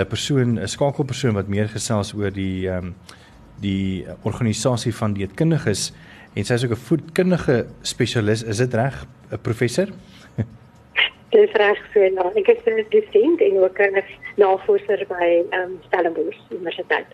'n 0.01 0.07
persoon, 0.09 0.57
'n 0.57 0.67
skakelpersoon 0.67 1.37
wat 1.37 1.53
meer 1.53 1.69
gesels 1.69 2.15
oor 2.17 2.33
die 2.33 2.71
ehm 2.71 2.87
um, 2.87 2.95
die 3.61 4.07
organisasie 4.25 4.95
van 4.95 5.13
dieetkundiges 5.13 5.93
en 6.35 6.45
sy 6.45 6.55
is 6.55 6.65
ook 6.65 6.73
'n 6.73 6.85
voedkundige 6.89 7.67
spesialis. 7.83 8.43
Is 8.43 8.57
dit 8.57 8.75
reg, 8.75 9.05
'n 9.31 9.43
professor? 9.43 9.93
Dis 11.37 11.53
reg 11.53 11.79
so 11.93 12.01
nou. 12.01 12.33
Ek 12.33 12.49
is 12.49 12.65
'n 12.65 12.89
dosent 12.89 13.41
en 13.41 13.61
ook 13.61 13.79
'n 13.79 14.05
navorser 14.37 15.05
by 15.05 15.45
ehm 15.53 15.61
um, 15.61 15.81
Stellenbosch 15.85 16.41
Universiteit. 16.49 17.13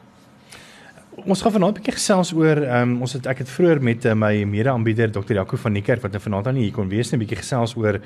Ons 1.14 1.42
gaan 1.42 1.52
vanaand 1.54 1.76
'n 1.76 1.78
bietjie 1.78 1.94
gesels 1.94 2.32
oor 2.34 2.58
um, 2.58 3.00
ons 3.00 3.12
het 3.12 3.26
ek 3.30 3.38
het 3.38 3.48
vroeër 3.48 3.78
met 3.82 4.04
uh, 4.04 4.14
my 4.18 4.42
mede-aanbieder 4.50 5.12
Dr. 5.14 5.34
Jaco 5.38 5.56
van 5.56 5.72
Niekerk 5.72 6.02
wat 6.02 6.10
nou 6.10 6.20
vanaand 6.20 6.46
aan 6.46 6.58
hier 6.58 6.72
kon 6.74 6.88
wees 6.88 7.12
'n 7.12 7.18
bietjie 7.18 7.38
gesels 7.38 7.76
oor 7.76 8.00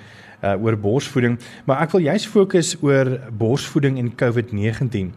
uh, 0.44 0.62
oor 0.62 0.76
borsvoeding, 0.76 1.38
maar 1.64 1.80
ek 1.80 1.90
wil 1.90 2.00
juist 2.04 2.28
fokus 2.28 2.76
oor 2.82 3.18
borsvoeding 3.32 3.96
en 3.98 4.12
COVID-19. 4.12 5.08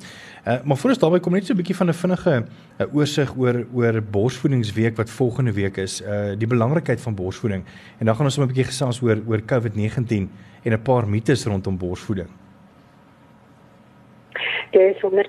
Uh, 0.47 0.63
maar 0.63 0.77
voor 0.77 0.89
ons 0.89 0.99
daarby 0.99 1.19
kom 1.19 1.33
net 1.33 1.45
so 1.45 1.53
'n 1.53 1.57
bietjie 1.57 1.75
van 1.75 1.89
'n 1.89 1.93
vinnige 1.93 2.35
uh, 2.79 2.95
oorsig 2.95 3.35
oor 3.35 3.65
oor 3.73 4.01
borsvoedingsweek 4.01 4.95
wat 4.95 5.09
volgende 5.09 5.51
week 5.51 5.77
is, 5.77 6.01
uh, 6.01 6.31
die 6.37 6.47
belangrikheid 6.47 7.01
van 7.01 7.15
borsvoeding 7.15 7.63
en 7.99 8.05
dan 8.05 8.15
gaan 8.15 8.25
ons 8.25 8.37
'n 8.37 8.47
bietjie 8.47 8.71
gesels 8.71 9.01
oor 9.01 9.19
oor 9.27 9.41
COVID-19 9.41 10.29
en 10.63 10.73
'n 10.73 10.81
paar 10.81 11.07
mites 11.07 11.45
rondom 11.45 11.77
borsvoeding. 11.77 12.29
Dis 14.71 14.99
sommer 14.99 15.27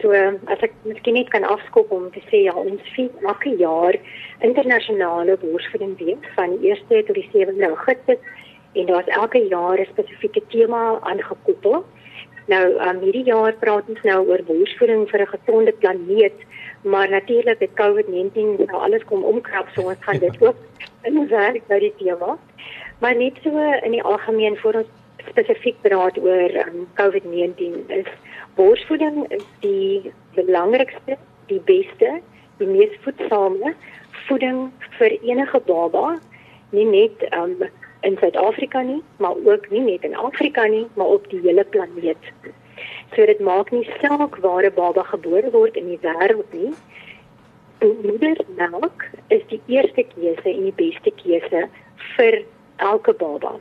So 0.00 0.12
as 0.12 0.62
ek 0.64 0.72
miskien 0.88 1.14
net 1.18 1.30
kan 1.30 1.44
afskop 1.44 1.90
om 1.92 2.08
te 2.14 2.22
sê 2.30 2.44
ja, 2.46 2.54
ons 2.56 2.80
vier 2.94 3.10
elke 3.26 3.52
jaar 3.60 3.96
internasionale 4.46 5.36
borsvoeding 5.42 5.96
week 6.00 6.28
van 6.36 6.56
die 6.56 6.72
1ste 6.72 7.02
tot 7.08 7.18
die 7.18 7.28
7de 7.34 7.66
Augustus 7.68 8.20
en 8.80 8.86
daar's 8.86 9.10
elke 9.16 9.42
jaar 9.50 9.80
'n 9.80 9.90
spesifieke 9.92 10.42
tema 10.48 11.00
aangekoppel. 11.02 11.84
Nou, 12.46 12.66
um, 12.86 13.00
hierdie 13.00 13.24
jaar 13.24 13.52
praat 13.52 13.88
ons 13.88 14.02
nou 14.02 14.26
oor 14.28 14.42
borsvoeding 14.46 15.08
vir 15.10 15.20
'n 15.20 15.32
gesonde 15.34 15.72
planeet, 15.72 16.38
maar 16.82 17.08
natuurlik 17.10 17.60
het 17.60 17.74
COVID-19 17.74 18.56
nou 18.66 18.80
alles 18.80 19.04
kom 19.04 19.24
omkrap, 19.24 19.68
so 19.74 19.82
ons 19.82 20.00
gaan 20.00 20.18
dit 20.18 20.42
ook 20.42 20.56
in 21.04 21.18
ons 21.18 21.30
werk 21.30 21.66
by 21.68 21.78
die 21.78 21.94
tema. 21.98 22.38
Maar 23.00 23.14
net 23.16 23.36
so 23.42 23.50
in 23.82 23.90
die 23.90 24.02
algemeen 24.02 24.56
voor 24.56 24.74
ons 24.74 24.88
spesifiek 25.30 25.78
praat 25.82 26.18
oor 26.18 26.56
um, 26.66 26.86
COVID-19 26.98 27.90
is 28.00 28.10
borsvoeding 28.58 29.26
die 29.64 30.12
belangrikste, 30.36 31.16
die 31.50 31.60
beste, 31.66 32.18
die 32.58 32.68
mees 32.68 32.94
voedsame 33.04 33.74
voeding 34.26 34.68
vir 34.98 35.16
enige 35.22 35.60
baba, 35.66 36.18
nie 36.76 36.86
net 36.86 37.24
um, 37.36 37.56
in 38.06 38.16
Suid-Afrika 38.20 38.82
nie, 38.82 39.02
maar 39.18 39.36
ook 39.44 39.68
nie 39.70 39.82
net 39.84 40.04
in 40.04 40.16
Afrika 40.16 40.66
nie, 40.66 40.86
maar 40.94 41.16
op 41.18 41.28
die 41.30 41.40
hele 41.44 41.64
planeet. 41.64 42.30
So 43.14 43.26
dit 43.26 43.40
maak 43.40 43.72
nie 43.74 43.86
saak 44.00 44.36
waar 44.44 44.64
'n 44.64 44.74
baba 44.74 45.02
gebore 45.02 45.50
word 45.50 45.76
in 45.76 45.86
die 45.86 46.00
wêreld 46.02 46.52
nie. 46.52 46.72
Moedermelk 47.80 49.04
is 49.28 49.42
die 49.48 49.60
eerste 49.66 50.04
keuse 50.14 50.48
en 50.48 50.62
die 50.68 50.78
beste 50.84 51.10
keuse 51.22 51.68
vir 52.16 52.42
elke 52.76 53.12
baba. 53.12 53.58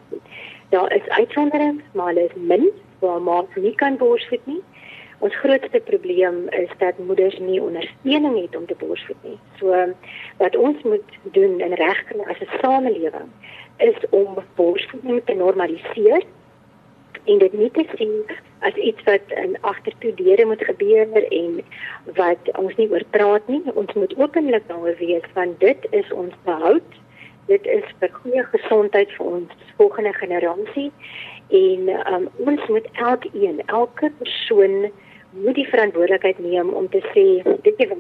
Daar 0.70 0.94
is 0.94 1.08
uitsonderings, 1.08 1.84
maar 1.94 2.14
hulle 2.14 2.26
is 2.26 2.36
min 2.36 2.72
waar 3.00 3.22
maak 3.22 3.56
nie 3.56 3.76
kan 3.76 3.98
borsvoed 3.98 4.46
nie 4.46 4.62
Ons 5.20 5.36
grootste 5.36 5.80
probleem 5.84 6.48
is 6.56 6.70
dat 6.78 6.98
moeders 6.98 7.38
nie 7.44 7.62
ondersteuning 7.62 8.38
het 8.42 8.56
om 8.56 8.66
te 8.66 8.76
borsvoed 8.80 9.24
nie. 9.28 9.38
So 9.60 9.76
wat 10.40 10.56
ons 10.56 10.84
moet 10.88 11.18
doen 11.36 11.60
in 11.60 11.76
regkry 11.82 12.24
as 12.32 12.40
'n 12.40 12.60
samelewing 12.62 13.28
is 13.78 14.00
om 14.10 14.38
borsvoeding 14.56 15.22
te 15.26 15.34
normaliseer 15.34 16.24
en 17.26 17.38
dit 17.38 17.54
nie 17.54 17.72
te 17.72 17.86
sien 17.96 18.16
as 18.60 18.74
iets 18.74 19.04
wat 19.04 19.26
in 19.28 19.58
agtertoe 19.62 20.14
deure 20.14 20.46
moet 20.46 20.64
gebeur 20.64 21.28
en 21.32 21.64
wat 22.16 22.58
ons 22.58 22.76
nie 22.76 22.90
oor 22.92 23.04
praat 23.10 23.48
nie. 23.48 23.62
Ons 23.74 23.94
moet 23.94 24.18
openlik 24.18 24.68
daaroor 24.68 24.96
wees 24.96 25.28
want 25.34 25.60
dit 25.60 25.88
is 25.90 26.12
ons 26.12 26.34
behoud. 26.44 26.90
Dit 27.50 27.66
is 27.66 27.86
vir 28.02 28.12
goeie 28.22 28.46
gesondheid 28.54 29.12
vir 29.18 29.26
ons 29.26 29.68
volgende 29.82 30.14
generasie 30.14 30.90
en 31.50 31.90
um, 32.14 32.28
ons 32.46 32.66
moet 32.70 32.90
elkeen, 32.94 33.62
elke 33.66 34.12
persoon 34.22 34.92
moet 35.44 35.58
die 35.58 35.68
verantwoordelikheid 35.70 36.40
neem 36.46 36.70
om 36.78 36.90
te 36.94 37.02
sê 37.14 37.26
dit 37.66 37.86
is 37.86 37.96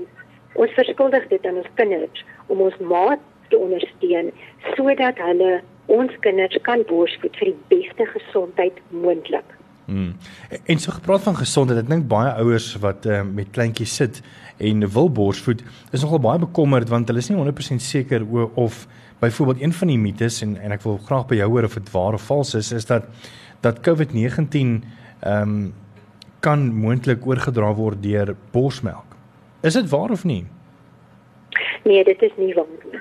ons 0.59 0.77
verskuldig 0.77 1.27
dit 1.33 1.45
aan 1.49 1.61
ons 1.61 1.73
kinders 1.81 2.23
om 2.47 2.61
ons 2.65 2.77
maat 2.91 3.21
te 3.49 3.57
ondersteun 3.57 4.31
sodat 4.75 5.21
hulle 5.25 5.59
ons 5.89 6.13
kinders 6.25 6.57
kan 6.67 6.83
borsvoed 6.89 7.37
vir 7.41 7.51
die 7.51 7.59
beste 7.73 8.05
gesondheid 8.13 8.77
moontlik. 8.93 9.55
Hmm. 9.89 10.13
En 10.69 10.77
so 10.77 10.93
gepraat 10.93 11.23
van 11.25 11.37
gesondheid, 11.39 11.79
ek 11.81 11.89
dink 11.89 12.05
baie 12.11 12.29
ouers 12.43 12.75
wat 12.83 13.07
uh, 13.09 13.23
met 13.25 13.49
kleintjies 13.55 13.95
sit 13.97 14.19
en 14.61 14.85
wil 14.93 15.09
borsvoed, 15.09 15.63
is 15.95 16.03
nogal 16.05 16.21
baie 16.21 16.41
bekommerd 16.43 16.91
want 16.93 17.09
hulle 17.09 17.23
is 17.23 17.29
nie 17.31 17.39
100% 17.39 17.81
seker 17.81 18.25
of 18.53 18.83
byvoorbeeld 19.19 19.61
een 19.61 19.73
van 19.73 19.87
die 19.87 19.97
mites 19.97 20.41
en 20.41 20.57
en 20.57 20.71
ek 20.71 20.81
wil 20.81 20.97
graag 20.97 21.27
by 21.27 21.35
jou 21.35 21.49
hoor 21.49 21.63
of 21.63 21.73
dit 21.73 21.91
waar 21.91 22.13
of 22.13 22.25
vals 22.25 22.53
is, 22.53 22.71
is 22.71 22.85
dat 22.85 23.03
dat 23.61 23.79
COVID-19 23.87 24.49
ehm 25.19 25.41
um, 25.41 25.73
kan 26.39 26.71
moontlik 26.71 27.25
oorgedra 27.27 27.73
word 27.75 28.03
deur 28.03 28.35
borsmelk. 28.51 29.15
Is 29.61 29.73
dit 29.73 29.89
waar 29.89 30.09
of 30.09 30.23
nie? 30.23 30.45
Nee, 31.83 32.03
dit 32.03 32.21
is 32.21 32.31
nie 32.37 32.53
waar 32.53 32.71
nie. 32.83 32.99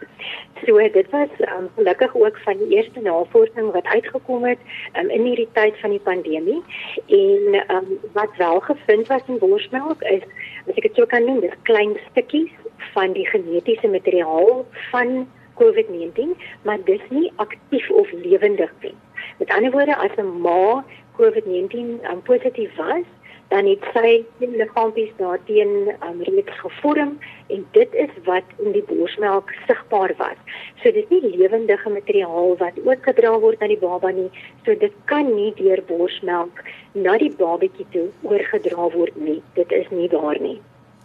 So 0.67 0.77
dit 0.93 1.11
was 1.11 1.29
um, 1.39 1.69
gelukkig 1.75 2.15
ook 2.15 2.39
van 2.39 2.59
die 2.59 2.77
eerste 2.77 3.01
navorsing 3.01 3.71
wat 3.73 3.85
uitgekom 3.85 4.45
het 4.45 4.59
um, 4.99 5.11
in 5.11 5.23
hierdie 5.23 5.49
tyd 5.53 5.79
van 5.81 5.91
die 5.95 6.03
pandemie 6.03 6.63
en 7.07 7.59
um, 7.77 7.99
wat 8.13 8.37
wel 8.37 8.61
gevind 8.61 9.07
was 9.07 9.23
in 9.27 9.39
borsmelk 9.39 10.03
is 10.03 10.25
as 10.67 10.75
ek 10.75 10.89
dit 10.89 10.99
sou 10.99 11.07
kan 11.07 11.25
noem, 11.25 11.41
dis 11.41 11.55
klein 11.63 11.95
stukkies 12.11 12.51
van 12.95 13.15
die 13.15 13.27
genetiese 13.31 13.89
materiaal 13.89 14.67
van 14.91 15.29
COVID-19, 15.61 16.35
maar 16.63 16.79
dis 16.85 17.05
nie 17.09 17.33
aktief 17.37 17.91
of 17.91 18.13
lewendig 18.13 18.73
nie. 18.81 18.95
Met 19.39 19.51
ander 19.51 19.71
woorde, 19.71 19.97
as 19.97 20.17
'n 20.17 20.41
ma 20.41 20.85
COVID-19 21.19 22.01
um, 22.11 22.23
positief 22.23 22.77
was, 22.77 23.07
dan 23.49 23.67
het 23.67 23.85
sy 23.95 24.11
liggaampies 24.39 25.13
daarteen 25.17 25.73
um, 26.05 26.23
reeds 26.23 26.61
gevorm 26.61 27.19
en 27.47 27.67
dit 27.73 27.95
is 27.95 28.13
wat 28.25 28.45
in 28.65 28.73
die 28.73 28.85
borsmelk 28.91 29.53
sigbaar 29.67 30.13
was. 30.21 30.37
So 30.83 30.93
dit 30.93 31.05
is 31.09 31.09
nie 31.09 31.37
lewendige 31.37 31.91
materiaal 31.91 32.57
wat 32.61 32.81
oorgedra 32.85 33.33
word 33.41 33.61
na 33.61 33.71
die 33.73 33.81
baba 33.81 34.13
nie. 34.13 34.29
So 34.67 34.77
dit 34.77 34.93
kan 35.05 35.33
nie 35.35 35.53
deur 35.57 35.83
borsmelk 35.89 36.61
na 36.93 37.17
die 37.19 37.33
babatjie 37.41 37.89
toe 37.95 38.09
oorgedra 38.23 38.91
word 38.97 39.17
nie. 39.17 39.41
Dit 39.57 39.73
is 39.73 39.89
nie 39.91 40.11
waar 40.13 40.41
nie. 40.41 40.59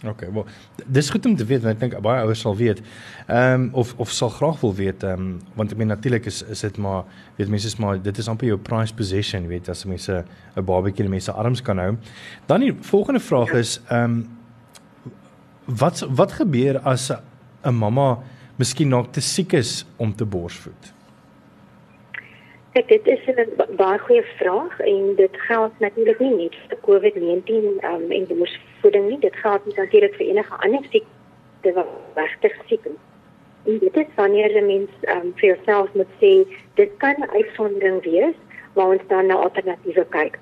Okay, 0.03 0.31
wel 0.33 0.45
dis 0.86 1.10
goed 1.10 1.25
om 1.25 1.36
te 1.36 1.45
weet 1.45 1.62
want 1.63 1.75
ek 1.75 1.79
dink 1.79 2.01
baie 2.03 2.24
ouers 2.25 2.41
sal 2.43 2.55
weet. 2.60 2.81
Ehm 3.27 3.53
um, 3.53 3.69
of 3.79 3.93
of 4.03 4.12
sal 4.12 4.29
graag 4.29 4.60
wil 4.60 4.74
weet 4.75 5.03
ehm 5.03 5.22
um, 5.22 5.38
want 5.55 5.72
ek 5.72 5.79
meen 5.79 5.88
natuurlik 5.88 6.25
is 6.27 6.41
is 6.43 6.63
dit 6.65 6.77
maar 6.77 7.03
weet 7.38 7.51
mense 7.53 7.67
is 7.67 7.77
maar 7.79 8.01
dit 8.01 8.17
is 8.17 8.27
amper 8.27 8.48
jou 8.48 8.57
prize 8.60 8.93
possession, 8.93 9.48
weet 9.48 9.69
as 9.69 9.86
mense 9.86 10.25
'n 10.55 10.65
babatjie 10.65 11.05
in 11.05 11.10
mense 11.10 11.31
arms 11.31 11.62
kan 11.62 11.77
hou. 11.77 11.95
Dan 12.45 12.60
die 12.60 12.74
volgende 12.81 13.19
vraag 13.19 13.53
is 13.53 13.79
ehm 13.88 14.03
um, 14.03 14.27
wat 15.65 16.03
wat 16.10 16.31
gebeur 16.31 16.79
as 16.83 17.12
'n 17.63 17.74
mamma 17.74 18.19
miskien 18.57 18.88
nog 18.88 19.07
te 19.12 19.22
siek 19.22 19.53
is 19.53 19.86
om 19.98 20.15
te 20.15 20.25
borsvoed? 20.25 20.93
Kijk, 22.74 22.88
dit 22.88 23.08
is 23.08 23.25
'n 23.25 23.75
baie 23.75 24.00
goeie 24.00 24.24
vraag 24.24 24.80
en 24.80 25.15
dit 25.15 25.30
geld 25.32 25.72
natuurlik 25.80 26.20
nie 26.20 26.36
net 26.36 26.56
vir 26.68 26.77
COVID-19 26.88 27.53
um, 27.92 28.12
en 28.12 28.27
borsvoeding 28.27 29.10
nie, 29.10 29.20
dit 29.20 29.36
geld 29.36 29.75
natuurlik 29.75 30.15
vir 30.15 30.25
enige 30.25 30.56
ander 30.58 30.86
siekte 30.89 31.74
wat 31.74 31.88
regtig 32.13 32.56
siek 32.65 32.86
is. 32.86 32.98
En 33.65 33.77
dit 33.80 33.96
is 33.96 34.15
wanneer 34.15 34.62
'n 34.62 34.65
mens 34.65 34.89
um, 35.01 35.34
vir 35.36 35.48
jouself 35.53 35.94
moet 35.94 36.13
sê, 36.22 36.34
dit 36.74 36.92
kan 36.98 37.15
'n 37.18 37.30
uitsondering 37.30 38.03
wees 38.03 38.36
waar 38.74 38.88
ons 38.88 39.08
dan 39.08 39.25
na 39.25 39.36
alternatiewe 39.36 40.06
kyk. 40.10 40.39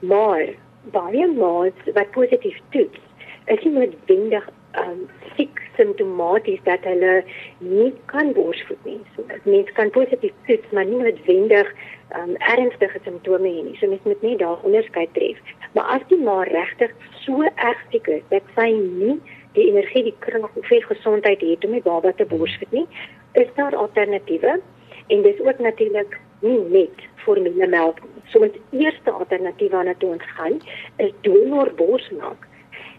Maar 0.00 0.44
baie 0.82 1.26
maats 1.26 1.80
wat 1.94 2.10
positief 2.10 2.58
toets, 2.68 3.00
is 3.44 3.64
nie 3.64 3.72
noodwendig 3.72 4.48
um, 4.80 5.04
siek 5.36 5.60
simptomaties 5.76 6.62
dat 6.64 6.84
hulle 6.86 7.22
nie 7.58 7.92
kan 8.10 8.32
borsvoed 8.32 8.84
nie. 8.84 9.00
So 9.14 9.24
mens 9.42 9.72
kan 9.78 9.90
positief 9.90 10.32
toets, 10.46 10.70
maar 10.72 10.86
nie 10.88 11.00
noodwendig 11.02 11.70
um, 12.18 12.34
ernstige 12.54 13.00
simptome 13.04 13.48
hê 13.48 13.62
nie. 13.68 13.76
So 13.80 13.90
mens 13.90 14.04
moet 14.08 14.22
net 14.22 14.38
daar 14.42 14.62
onderskeid 14.62 15.14
tref. 15.18 15.40
Maar 15.74 15.96
as 15.98 16.06
die 16.10 16.20
ma 16.20 16.42
regtig 16.50 16.94
so 17.24 17.42
erg 17.42 17.80
siek 17.90 18.10
is 18.18 18.22
dat 18.30 18.54
sy 18.58 18.70
nie 18.76 19.18
die 19.54 19.68
energie, 19.70 20.04
die 20.10 20.16
krag 20.24 20.50
of 20.50 20.70
die 20.70 20.82
gesondheid 20.82 21.42
het 21.46 21.66
om 21.66 21.74
die 21.76 21.82
baba 21.82 22.12
te 22.12 22.26
borsvoed 22.26 22.72
nie, 22.74 22.86
is 23.38 23.50
daar 23.58 23.76
alternatiewe 23.76 24.58
en 25.06 25.22
dis 25.22 25.40
ook 25.42 25.58
natuurlik 25.58 26.18
nie 26.40 26.58
net 26.70 27.06
formulemelk. 27.24 28.00
So 28.32 28.42
ons 28.46 28.56
eerste 28.72 29.12
alternatief 29.12 29.72
waarna 29.72 29.94
toe 29.98 30.14
ons 30.16 30.26
gaan 30.36 30.58
is 31.02 31.12
donorborsmelk. 31.26 32.46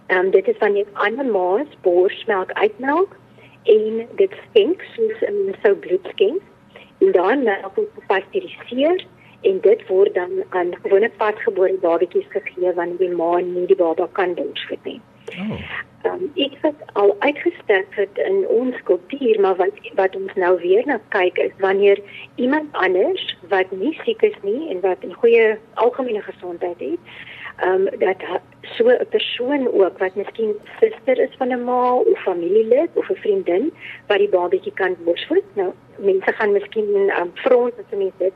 Ehm 0.07 0.25
um, 0.25 0.31
dit 0.31 0.47
is 0.47 0.57
wanneer 0.57 0.85
ander 0.93 1.25
maas 1.25 1.67
borsmelk 1.81 2.51
uitmelk 2.51 3.15
en 3.63 4.07
dit 4.15 4.33
skenk 4.49 4.81
soos 4.95 5.21
'n 5.21 5.55
sou 5.61 5.75
bloed 5.75 6.07
skenk. 6.11 6.41
En 6.97 7.11
dan 7.11 7.43
melk 7.43 7.75
word 7.75 7.89
gepasteuriseer 7.93 9.05
en 9.41 9.59
dit 9.61 9.87
word 9.87 10.13
dan 10.13 10.31
aan 10.49 10.75
gewone 10.81 11.11
pasgebore 11.17 11.77
babatjies 11.81 12.29
gegee 12.29 12.73
wanneer 12.73 12.97
die 12.97 13.09
ma 13.09 13.39
nie 13.39 13.65
die 13.65 13.75
baba 13.75 14.07
kan 14.11 14.33
borsvoed 14.33 14.83
nie. 14.83 15.01
Oh. 15.39 15.59
Um, 16.05 16.31
iets 16.33 16.59
wat 16.61 16.73
al 16.93 17.15
uitgestel 17.19 17.83
het 17.89 18.17
in 18.17 18.47
ons 18.47 18.75
kultuur, 18.83 19.39
maar 19.41 19.55
wat 19.55 19.73
wat 19.95 20.15
ons 20.15 20.33
nou 20.33 20.59
weer 20.61 20.85
na 20.85 20.99
kyk 21.09 21.37
is 21.37 21.55
wanneer 21.59 22.01
iemand 22.35 22.69
anders 22.71 23.37
wat 23.49 23.71
nie 23.71 23.93
siek 24.03 24.21
is 24.21 24.37
nie 24.41 24.69
en 24.69 24.79
wat 24.79 25.01
'n 25.01 25.13
goeie 25.13 25.57
algemene 25.73 26.21
gesondheid 26.21 26.79
het, 26.79 26.99
ehm 27.55 27.87
um, 27.87 27.99
dat 27.99 28.17
so 28.61 28.89
'n 28.89 29.07
persoon 29.09 29.67
ook 29.73 29.97
wat 29.97 30.15
miskien 30.15 30.55
suster 30.79 31.19
is 31.19 31.35
van 31.37 31.47
'n 31.47 31.63
ma 31.63 31.93
of 31.93 32.19
familielid 32.21 32.89
of 32.93 33.09
'n 33.09 33.15
vriendin 33.15 33.73
wat 34.07 34.17
die 34.17 34.29
babatjie 34.29 34.73
kan 34.73 34.95
borsvoed. 35.03 35.43
Nou 35.53 35.71
mense 35.97 36.31
gaan 36.31 36.51
miskien 36.51 37.09
ehm 37.09 37.21
um, 37.21 37.31
front 37.33 37.73
as 37.77 37.97
mense 37.97 38.17
dit 38.17 38.33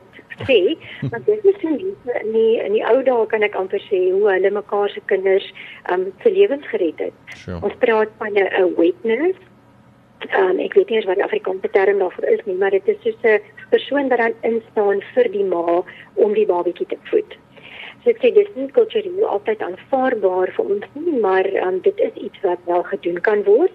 sê, 0.48 0.78
maar 1.10 1.24
dit 1.24 1.44
is 1.44 1.62
nie 1.62 1.94
in 2.22 2.32
die 2.32 2.62
in 2.64 2.72
die 2.72 2.86
ou 2.86 3.02
dae 3.02 3.26
kan 3.26 3.42
ek 3.42 3.54
amper 3.54 3.80
sê 3.90 4.10
hoe 4.10 4.30
hulle 4.30 4.50
mekaar 4.50 4.88
se 4.88 5.00
kinders 5.04 5.52
ehm 5.82 6.00
um, 6.00 6.12
se 6.22 6.32
lewens 6.32 6.66
gered 6.66 6.98
het. 6.98 7.12
Sure. 7.26 7.60
Ons 7.62 7.74
praat 7.78 8.08
van 8.18 8.32
'n 8.32 8.74
witness 8.76 9.36
Um, 10.36 10.58
ek 10.60 10.74
weet 10.76 10.90
nie 10.92 11.00
wat 11.08 11.16
die 11.16 11.24
Afrikaanse 11.24 11.68
term 11.72 11.98
daarvoor 11.98 12.24
is 12.28 12.42
nie, 12.44 12.54
maar 12.54 12.70
dit 12.70 12.88
is 12.92 12.96
soos 13.02 13.22
'n 13.24 13.40
persoon 13.70 14.08
wat 14.08 14.18
dan 14.18 14.34
instaan 14.40 15.00
vir 15.14 15.30
die 15.32 15.44
ma 15.44 15.82
om 16.14 16.34
die 16.34 16.46
babatjie 16.46 16.86
te 16.86 16.98
voed. 17.08 17.38
So 18.02 18.08
ek 18.14 18.22
sê 18.22 18.30
dis 18.32 18.48
nie 18.56 18.70
kultureel 18.72 19.26
altyd 19.28 19.60
aanvaarbaar 19.60 20.50
vir 20.56 20.68
ons 20.74 20.84
nie, 20.94 21.18
maar 21.20 21.44
um, 21.66 21.80
dit 21.84 21.98
is 22.00 22.14
iets 22.28 22.40
wat 22.46 22.62
wel 22.64 22.82
gedoen 22.88 23.20
kan 23.26 23.42
word. 23.44 23.74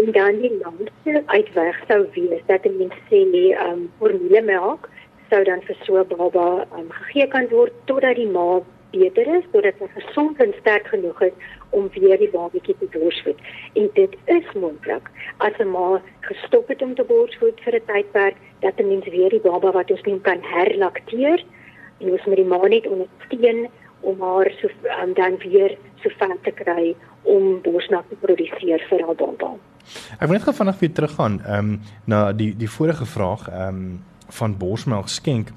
En 0.00 0.10
dan 0.16 0.40
die 0.42 0.50
laaste 0.64 1.22
uitweg 1.26 1.78
sou 1.86 2.00
wees 2.16 2.42
dat 2.48 2.66
mense 2.66 2.98
sê 3.10 3.22
nee, 3.30 3.52
um, 3.66 3.84
formulemelk 4.00 4.90
sou 5.30 5.42
dan 5.46 5.62
vir 5.68 5.78
so 5.86 6.02
'n 6.02 6.10
baba 6.10 6.66
um, 6.78 6.90
gegee 6.90 7.28
kan 7.36 7.46
word 7.54 7.72
totdat 7.86 8.18
die 8.18 8.26
ma 8.26 8.60
beter 8.90 9.30
is, 9.38 9.46
totdat 9.52 9.78
hy 9.78 9.88
gesond 9.94 10.42
en 10.42 10.52
sterk 10.58 10.90
genoeg 10.90 11.22
is 11.30 11.38
om 11.70 11.88
weer 11.94 12.18
die 12.18 12.32
babatjie 12.34 12.76
te 12.82 12.90
borsvoed. 12.98 13.38
En 13.78 13.88
dit 13.94 14.18
is 14.26 14.52
moontlik 14.58 15.06
as 15.38 15.54
'n 15.58 15.70
ma 15.70 16.02
gestop 16.20 16.68
het 16.68 16.82
om 16.82 16.94
te 16.94 17.04
borsvoed 17.04 17.60
vir 17.64 17.74
'n 17.78 17.86
tydperk 17.86 18.36
dat 18.60 18.74
'n 18.80 18.88
mens 18.88 19.06
weer 19.06 19.30
die 19.30 19.46
baba 19.50 19.70
wat 19.70 19.90
ons 19.90 20.02
nie 20.02 20.20
kan 20.20 20.42
herlakteer 20.42 21.38
en 22.02 22.12
ons 22.12 22.26
moet 22.26 22.40
die 22.40 22.48
ma 22.48 22.60
net 22.68 22.86
ondersteun 22.90 23.66
om 24.02 24.22
haar 24.22 24.50
so 24.60 24.70
um, 25.02 25.14
dan 25.14 25.38
weer 25.42 25.76
so 26.02 26.10
ver 26.18 26.36
te 26.42 26.54
kry 26.62 26.94
om 27.22 27.60
borsmelk 27.62 28.08
te 28.10 28.18
produseer 28.22 28.82
vir 28.90 29.04
haar 29.06 29.18
baba. 29.18 29.54
Ek 30.18 30.26
wil 30.26 30.36
net 30.36 30.46
gou 30.46 30.54
vinnig 30.56 30.80
weer 30.82 30.94
teruggaan 30.98 31.40
ehm 31.42 31.58
um, 31.58 31.78
na 32.06 32.24
die 32.32 32.52
die 32.58 32.70
vorige 32.70 33.06
vraag 33.06 33.46
ehm 33.50 33.68
um, 33.68 34.00
van 34.32 34.56
borsmelk 34.58 35.08
skenk. 35.12 35.50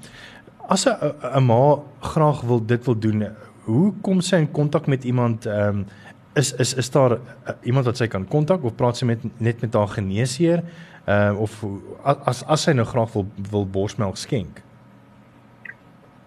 As 0.68 0.86
'n 0.86 1.12
'n 1.38 1.44
ma 1.46 1.78
graag 2.00 2.40
wil 2.40 2.60
dit 2.66 2.84
wil 2.84 2.98
doen, 2.98 3.28
hoe 3.64 3.92
kom 4.02 4.20
sy 4.20 4.36
in 4.36 4.50
kontak 4.50 4.86
met 4.86 5.04
iemand 5.04 5.46
ehm 5.46 5.68
um, 5.68 5.86
is 6.34 6.52
is 6.52 6.74
is 6.74 6.90
daar 6.90 7.12
uh, 7.12 7.18
iemand 7.62 7.84
wat 7.86 7.96
sy 7.96 8.06
kan 8.06 8.28
kontak 8.28 8.64
of 8.64 8.74
praat 8.74 8.96
sy 8.96 9.04
met 9.04 9.20
net 9.40 9.60
met 9.60 9.74
haar 9.74 9.88
geneesheer 9.88 10.62
ehm 11.06 11.34
uh, 11.34 11.40
of 11.40 11.64
as 12.02 12.44
as 12.44 12.62
sy 12.62 12.72
nou 12.72 12.86
graag 12.86 13.12
wil 13.12 13.26
wil 13.50 13.66
borsmelk 13.66 14.16
skenk? 14.16 14.65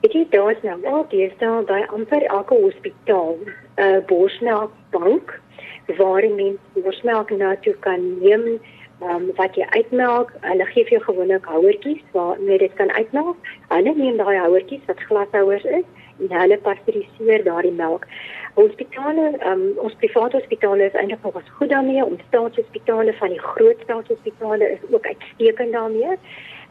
Ek 0.02 0.14
het 0.16 0.32
daar 0.32 0.56
nou 0.64 0.86
al 0.88 1.06
deesdae 1.12 1.64
by 1.68 1.82
amper 1.92 2.24
elke 2.24 2.56
hospitaal 2.56 3.36
'n 3.36 3.50
uh, 3.84 4.00
borsmelkbank 4.08 5.40
waar 5.98 6.28
mense 6.36 6.84
borsmelk 6.84 7.30
na 7.30 7.56
toe 7.56 7.76
kan 7.80 8.20
neem 8.22 8.46
um, 9.02 9.32
wat 9.36 9.56
jy 9.56 9.66
uitmelk. 9.76 10.32
Hulle 10.42 10.66
gee 10.72 10.84
vir 10.84 10.98
jou 10.98 11.04
gewoonlik 11.04 11.46
houertjies 11.46 12.04
waar 12.12 12.40
jy 12.40 12.58
dit 12.58 12.74
kan 12.74 12.92
uitmelk. 12.92 13.38
Hulle 13.68 13.96
neem 13.96 14.18
daai 14.18 14.38
houertjies 14.38 14.86
wat 14.88 15.04
glashouers 15.10 15.64
is 15.64 15.88
en 16.20 16.36
hulle 16.42 16.58
pasteuriseer 16.58 17.44
daardie 17.44 17.76
melk. 17.76 18.08
Hospitale, 18.56 19.34
um, 19.46 19.66
ons 19.78 19.96
private 20.02 20.38
hospitale 20.38 20.84
is 20.84 20.94
eintlik 21.00 21.24
nog 21.24 21.42
goed 21.58 21.70
daarmee. 21.70 22.06
Ons 22.06 22.22
staatshospitale 22.28 23.14
van 23.14 23.36
die 23.36 23.40
groot 23.52 23.84
staatshospitale 23.84 24.72
is 24.72 24.84
ook 24.92 25.06
uitstekend 25.06 25.72
daarmee. 25.72 26.16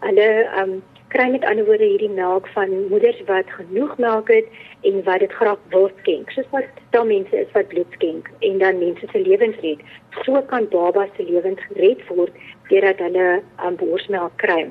Hulle 0.01 0.29
um, 0.61 0.83
kry 1.09 1.29
met 1.31 1.45
ander 1.45 1.65
woorde 1.65 1.85
hierdie 1.85 2.11
melk 2.11 2.49
van 2.55 2.73
moeders 2.89 3.21
wat 3.27 3.51
genoeg 3.57 3.97
melk 3.99 4.29
het 4.33 4.49
en 4.89 5.01
wat 5.05 5.23
dit 5.25 5.33
graag 5.33 5.61
wil 5.73 5.89
skenk. 6.01 6.31
Soos 6.31 6.51
wat 6.51 6.83
daar 6.91 7.07
mense 7.07 7.37
is 7.37 7.55
wat 7.57 7.69
bloed 7.69 7.97
skenk 7.97 8.29
en 8.49 8.59
dan 8.59 8.79
mense 8.79 9.09
se 9.13 9.21
lewens 9.21 9.57
red. 9.65 9.81
So 10.25 10.43
kan 10.53 10.69
babas 10.69 11.09
se 11.17 11.25
lewens 11.25 11.65
gered 11.71 12.05
word 12.09 12.37
deurdat 12.69 13.01
hulle 13.07 13.29
um, 13.65 13.81
borsmelk 13.81 14.37
kry. 14.45 14.69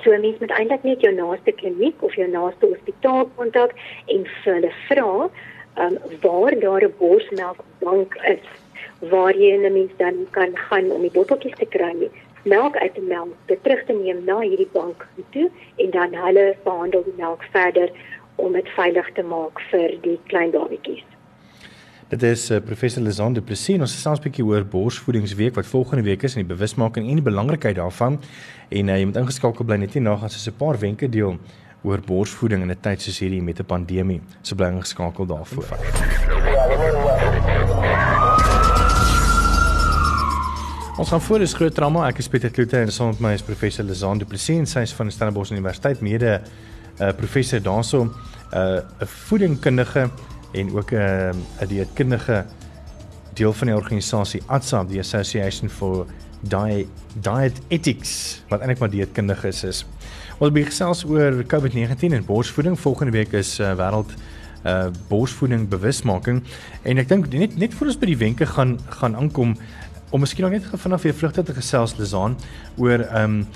So 0.00 0.16
mens 0.16 0.40
moet 0.40 0.56
eintlik 0.56 0.88
net 0.88 1.04
jou 1.04 1.12
naaste 1.14 1.52
kliniek 1.60 2.02
of 2.02 2.16
jou 2.16 2.28
naaste 2.28 2.66
hospitaal 2.66 3.28
kontak 3.36 3.76
en 4.06 4.26
vir 4.40 4.54
hulle 4.54 4.74
vra 4.88 5.08
um, 5.84 5.98
waar 6.24 6.58
daar 6.60 6.82
'n 6.88 6.94
borsmelkbank 6.98 8.16
is 8.34 8.46
waar 9.10 9.36
jy 9.36 9.56
'n 9.56 9.72
mens 9.72 9.92
dan 9.96 10.26
kan 10.30 10.56
gaan 10.56 10.90
om 10.90 11.00
die 11.00 11.16
botteltjies 11.18 11.58
te 11.58 11.66
kry 11.66 12.10
melk 12.42 12.76
uit 12.76 12.94
die 12.94 13.06
melk 13.06 13.34
te 13.46 13.58
terug 13.62 13.84
te 13.86 13.92
neem 13.92 14.24
na 14.24 14.40
hierdie 14.40 14.68
bank 14.72 15.06
toe 15.30 15.48
en 15.76 15.90
dan 15.90 16.14
hulle 16.24 16.56
behandel 16.64 17.04
die 17.06 17.16
melk 17.16 17.44
verder 17.54 17.90
om 18.36 18.52
dit 18.52 18.68
veilig 18.76 19.08
te 19.14 19.22
maak 19.22 19.60
vir 19.70 19.96
die 20.02 20.18
klein 20.26 20.50
babatjies. 20.50 21.04
Dit 22.12 22.22
is 22.28 22.50
uh, 22.50 22.58
professor 22.60 23.02
Lizande 23.02 23.40
Plessis 23.40 23.80
ons 23.80 23.94
gesels 23.96 24.20
'n 24.20 24.26
bietjie 24.26 24.44
oor 24.44 24.64
borsvoedingsweek 24.64 25.54
wat 25.56 25.66
volgende 25.66 26.04
week 26.04 26.22
is 26.22 26.36
en 26.36 26.44
die 26.44 26.54
bewusmaking 26.54 27.08
en 27.08 27.20
die 27.22 27.30
belangrikheid 27.30 27.76
daarvan 27.76 28.20
en 28.68 28.88
uh, 28.88 28.98
jy 28.98 29.06
moet 29.08 29.20
ingeskakel 29.22 29.64
bly 29.64 29.78
net 29.80 29.94
hier 29.94 30.02
na 30.02 30.16
gaan 30.16 30.30
so 30.30 30.50
'n 30.50 30.56
paar 30.56 30.78
wenke 30.78 31.08
deel 31.08 31.38
oor 31.82 32.00
borsvoeding 32.00 32.62
in 32.62 32.70
'n 32.70 32.80
tyd 32.80 33.00
soos 33.00 33.18
hierdie 33.18 33.42
met 33.42 33.60
'n 33.60 33.64
pandemie. 33.64 34.20
So 34.42 34.56
bly 34.56 34.68
ingeskakel 34.68 35.26
daarvoor. 35.26 36.41
Ons 40.92 41.08
gaan 41.08 41.20
voor 41.20 41.40
is 41.40 41.54
groot 41.56 41.74
drama. 41.74 42.02
Ek 42.04 42.18
is 42.20 42.26
Pieter 42.28 42.50
Kloete 42.52 42.76
en 42.76 42.90
saam 42.92 43.14
met 43.14 43.20
my 43.24 43.30
is 43.32 43.42
professor 43.42 43.84
Lizaan 43.84 44.18
Du 44.20 44.26
Plessis 44.28 44.58
en 44.60 44.66
sy 44.68 44.82
is 44.84 44.92
van 44.92 45.08
Stellenbosch 45.08 45.48
Universiteit 45.54 46.02
mede 46.04 46.34
'n 46.36 46.42
uh, 47.00 47.08
eh, 47.08 47.16
professor 47.16 47.62
daarso 47.62 48.04
'n 48.04 48.10
uh, 48.52 48.80
voedingkundige 49.00 50.10
en 50.52 50.76
ook 50.76 50.92
'n 50.92 50.96
uh, 50.96 51.68
dieetkundige 51.68 52.44
deel 53.32 53.52
van 53.52 53.66
die 53.66 53.76
organisasie 53.76 54.42
ATSA, 54.46 54.84
die 54.84 54.98
Association 54.98 55.70
for 55.70 56.06
Diet 56.40 56.88
Diet 57.14 57.60
Ethics, 57.68 58.42
wat 58.48 58.60
eintlik 58.60 58.78
maar 58.78 58.90
dieetkundige 58.90 59.48
is. 59.48 59.64
is. 59.64 59.86
Ons 60.38 60.52
begin 60.52 60.68
gesels 60.68 61.04
oor 61.04 61.44
COVID-19 61.46 62.12
en 62.12 62.24
borsvoeding. 62.24 62.78
Volgende 62.78 63.12
week 63.12 63.32
is 63.32 63.60
uh, 63.60 63.72
wêreld 63.74 64.12
uh 64.66 64.86
borsvoeding 65.08 65.68
bewusmaking 65.68 66.42
en 66.82 66.98
ek 66.98 67.08
dink 67.08 67.32
net 67.34 67.56
net 67.58 67.74
voor 67.74 67.86
ons 67.90 67.98
by 67.98 68.06
die 68.06 68.18
wenke 68.20 68.46
gaan 68.46 68.76
gaan 69.00 69.16
aankom 69.18 69.56
om 70.12 70.20
miskien 70.20 70.44
nog 70.44 70.52
net 70.52 70.80
vanaf 70.80 71.02
weer 71.02 71.14
vlugte 71.16 71.42
te 71.42 71.54
gesels 71.56 71.96
Lizaan 71.96 72.36
oor 72.76 73.00
ehm 73.00 73.40
um, 73.40 73.46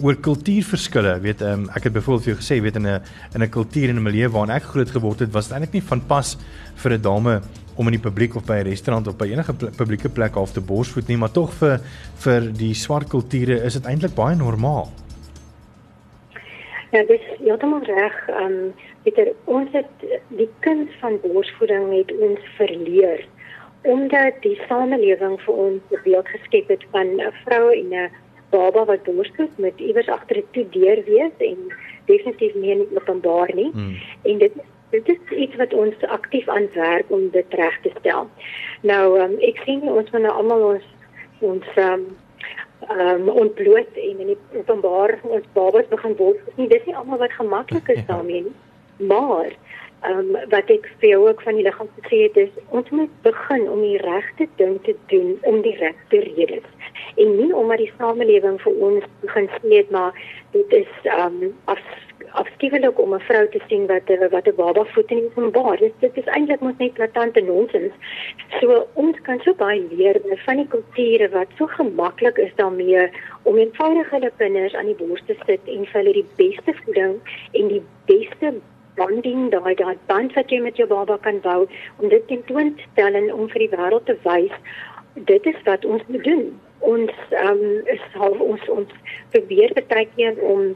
oor 0.00 0.16
kultuurverskille. 0.16 1.18
Weet 1.20 1.42
ehm 1.44 1.66
um, 1.66 1.70
ek 1.76 1.84
het 1.84 1.92
byvoorbeeld 1.92 2.24
vir 2.24 2.32
jou 2.32 2.40
gesê 2.40 2.56
weet 2.64 2.76
in 2.80 2.86
'n 2.88 3.00
in 3.34 3.42
'n 3.42 3.48
kultuur 3.48 3.88
en 3.88 3.96
'n 3.96 4.02
milieu 4.02 4.28
waarin 4.28 4.54
ek 4.56 4.62
groot 4.62 4.90
geword 4.90 5.20
het, 5.20 5.32
was 5.32 5.48
dit 5.48 5.52
eintlik 5.52 5.72
nie 5.72 5.82
van 5.82 6.00
pas 6.06 6.36
vir 6.74 6.92
'n 6.92 7.02
dame 7.02 7.40
om 7.76 7.86
in 7.86 7.92
die 7.92 8.08
publiek 8.08 8.36
of 8.36 8.44
by 8.46 8.56
'n 8.56 8.68
restaurant 8.68 9.06
of 9.06 9.16
by 9.16 9.26
enige 9.26 9.52
publieke 9.52 10.08
plek 10.08 10.34
half 10.34 10.52
te 10.52 10.60
borsvoed 10.60 11.08
nie, 11.08 11.16
maar 11.16 11.30
tog 11.30 11.52
vir 11.52 11.80
vir 12.24 12.40
die 12.52 12.74
swart 12.74 13.08
kulture 13.08 13.64
is 13.64 13.74
dit 13.74 13.86
eintlik 13.86 14.14
baie 14.14 14.36
normaal. 14.36 14.88
Ja, 16.92 17.04
dis 17.04 17.20
heeltemal 17.38 17.82
reg. 17.84 18.28
Ehm 18.28 18.52
um, 18.52 18.72
Peter, 19.02 19.32
ons 19.44 19.68
het 19.72 19.90
die 20.28 20.48
kuns 20.60 20.90
van 21.00 21.20
borsvoeding 21.22 21.98
het 21.98 22.12
ons 22.20 22.40
verleer 22.56 23.26
omdat 23.82 24.34
die 24.40 24.58
samelewing 24.68 25.40
vir 25.40 25.54
ons 25.54 25.82
'n 25.90 26.02
beeld 26.04 26.28
geskep 26.28 26.68
het 26.68 26.84
van 26.90 27.06
'n 27.20 27.32
vrou 27.44 27.72
en 27.72 27.94
'n 27.94 28.10
baba 28.50 28.84
wat 28.84 29.02
borsvoed 29.02 29.58
met 29.58 29.80
iewers 29.80 30.08
agter 30.08 30.36
'n 30.36 30.50
toe 30.50 30.66
deur 30.68 31.04
wees 31.04 31.36
en 31.38 31.58
definitief 32.04 32.54
nie 32.54 32.70
in 32.70 32.86
openbaar 32.94 33.50
nie. 33.54 33.70
Hmm. 33.72 33.96
En 34.22 34.38
dit 34.38 34.52
dit 34.90 35.08
is 35.08 35.36
iets 35.36 35.56
wat 35.56 35.72
ons 35.72 35.94
aktief 36.06 36.48
aan 36.48 36.68
werk 36.74 37.04
om 37.08 37.30
dit 37.30 37.46
reg 37.48 37.80
te 37.80 37.90
stel. 37.98 38.28
Nou 38.80 39.20
um, 39.20 39.38
ek 39.40 39.62
sien 39.64 39.80
ons 39.82 40.10
moet 40.10 40.22
nou 40.22 40.34
almal 40.34 40.62
ons 40.72 40.84
ons 41.40 41.64
um, 41.76 42.04
um 42.90 43.28
ontbloot 43.28 43.92
en 43.94 44.20
in 44.20 44.36
openbaar 44.58 45.18
ons 45.22 45.46
babas 45.52 45.88
begin 45.88 46.16
borsvoed. 46.16 46.56
Nie 46.56 46.68
dis 46.68 46.84
nie 46.84 46.96
almal 46.96 47.18
wat 47.18 47.32
gemaklik 47.32 47.88
is 47.88 48.04
daarmee 48.10 48.42
nie. 48.42 48.56
Maar 49.08 49.56
um, 50.08 50.36
wat 50.50 50.70
ek 50.70 50.86
vir 51.00 51.08
jou 51.12 51.28
ook 51.28 51.42
van 51.46 51.58
die 51.58 51.64
liggaam 51.66 51.90
gesê 52.00 52.22
het 52.26 52.36
is 52.36 52.54
ons 52.68 52.90
moet 52.90 53.10
begin 53.22 53.68
om 53.70 53.82
die 53.82 53.98
regte 54.02 54.48
ding 54.60 54.78
te 54.86 54.96
doen 55.12 55.36
om 55.42 55.60
die 55.62 55.76
regte 55.76 56.22
redes. 56.28 56.68
En 57.16 57.36
nie 57.36 57.50
omdat 57.54 57.82
die 57.82 57.92
samelewing 57.98 58.60
vir 58.62 58.80
ons 58.88 59.10
begin 59.20 59.50
sê 59.58 59.76
het 59.76 59.90
maar 59.90 60.16
dit 60.52 60.80
is 60.82 61.12
um 61.18 61.52
af 61.64 61.84
afskiewelik 62.32 62.98
om 62.98 63.14
'n 63.14 63.20
vrou 63.20 63.48
te 63.48 63.60
sien 63.68 63.86
wat 63.86 64.08
wat 64.30 64.46
'n 64.46 64.54
baba 64.56 64.84
voed 64.84 65.10
in 65.10 65.24
openbaar. 65.24 65.76
Dit 65.78 65.92
dit 66.00 66.16
is 66.16 66.24
eintlik 66.24 66.60
mos 66.60 66.78
net 66.78 66.94
platante 66.94 67.40
nonsens. 67.40 67.92
So 68.60 68.86
ons 68.94 69.20
kan 69.20 69.40
so 69.40 69.54
baie 69.54 69.82
leer 69.90 70.20
van 70.46 70.56
die 70.56 70.68
kulture 70.68 71.28
wat 71.28 71.48
so 71.58 71.66
gemaklik 71.66 72.38
is 72.38 72.54
daarmee 72.54 73.10
om 73.42 73.56
eenvoudig 73.56 74.10
hulle 74.10 74.32
kinders 74.36 74.74
aan 74.74 74.86
die 74.86 75.06
bors 75.06 75.22
te 75.26 75.36
sit 75.46 75.60
en 75.66 75.86
vir 75.86 76.00
hulle 76.00 76.12
die 76.12 76.30
beste 76.36 76.74
voeding 76.84 77.20
en 77.52 77.68
die 77.68 77.82
beste 78.06 78.54
bonding 78.96 79.50
daai 79.50 79.74
daai 79.74 79.96
band 80.06 80.34
wat 80.38 80.50
jy 80.50 80.60
met 80.60 80.76
jou 80.76 80.88
baba 80.88 81.18
kan 81.26 81.40
bou 81.40 81.60
om 81.98 82.08
dit 82.08 82.26
ten 82.28 82.44
toon 82.44 82.74
te 82.76 82.88
stel 82.92 83.14
en 83.20 83.32
om 83.32 83.48
vir 83.48 83.66
die 83.66 83.72
wêreld 83.76 84.06
te 84.06 84.16
wys 84.24 84.56
dit 85.14 85.46
is 85.46 85.62
wat 85.64 85.84
ons 85.84 86.02
moet 86.06 86.24
doen. 86.24 86.60
Ons 86.78 87.10
ehm 87.30 87.48
um, 87.48 87.82
is 87.84 88.00
half 88.12 88.40
ons 88.40 88.68
ons 88.68 88.96
probeer 89.30 89.74
baie 89.88 90.08
keer 90.16 90.38
om 90.40 90.74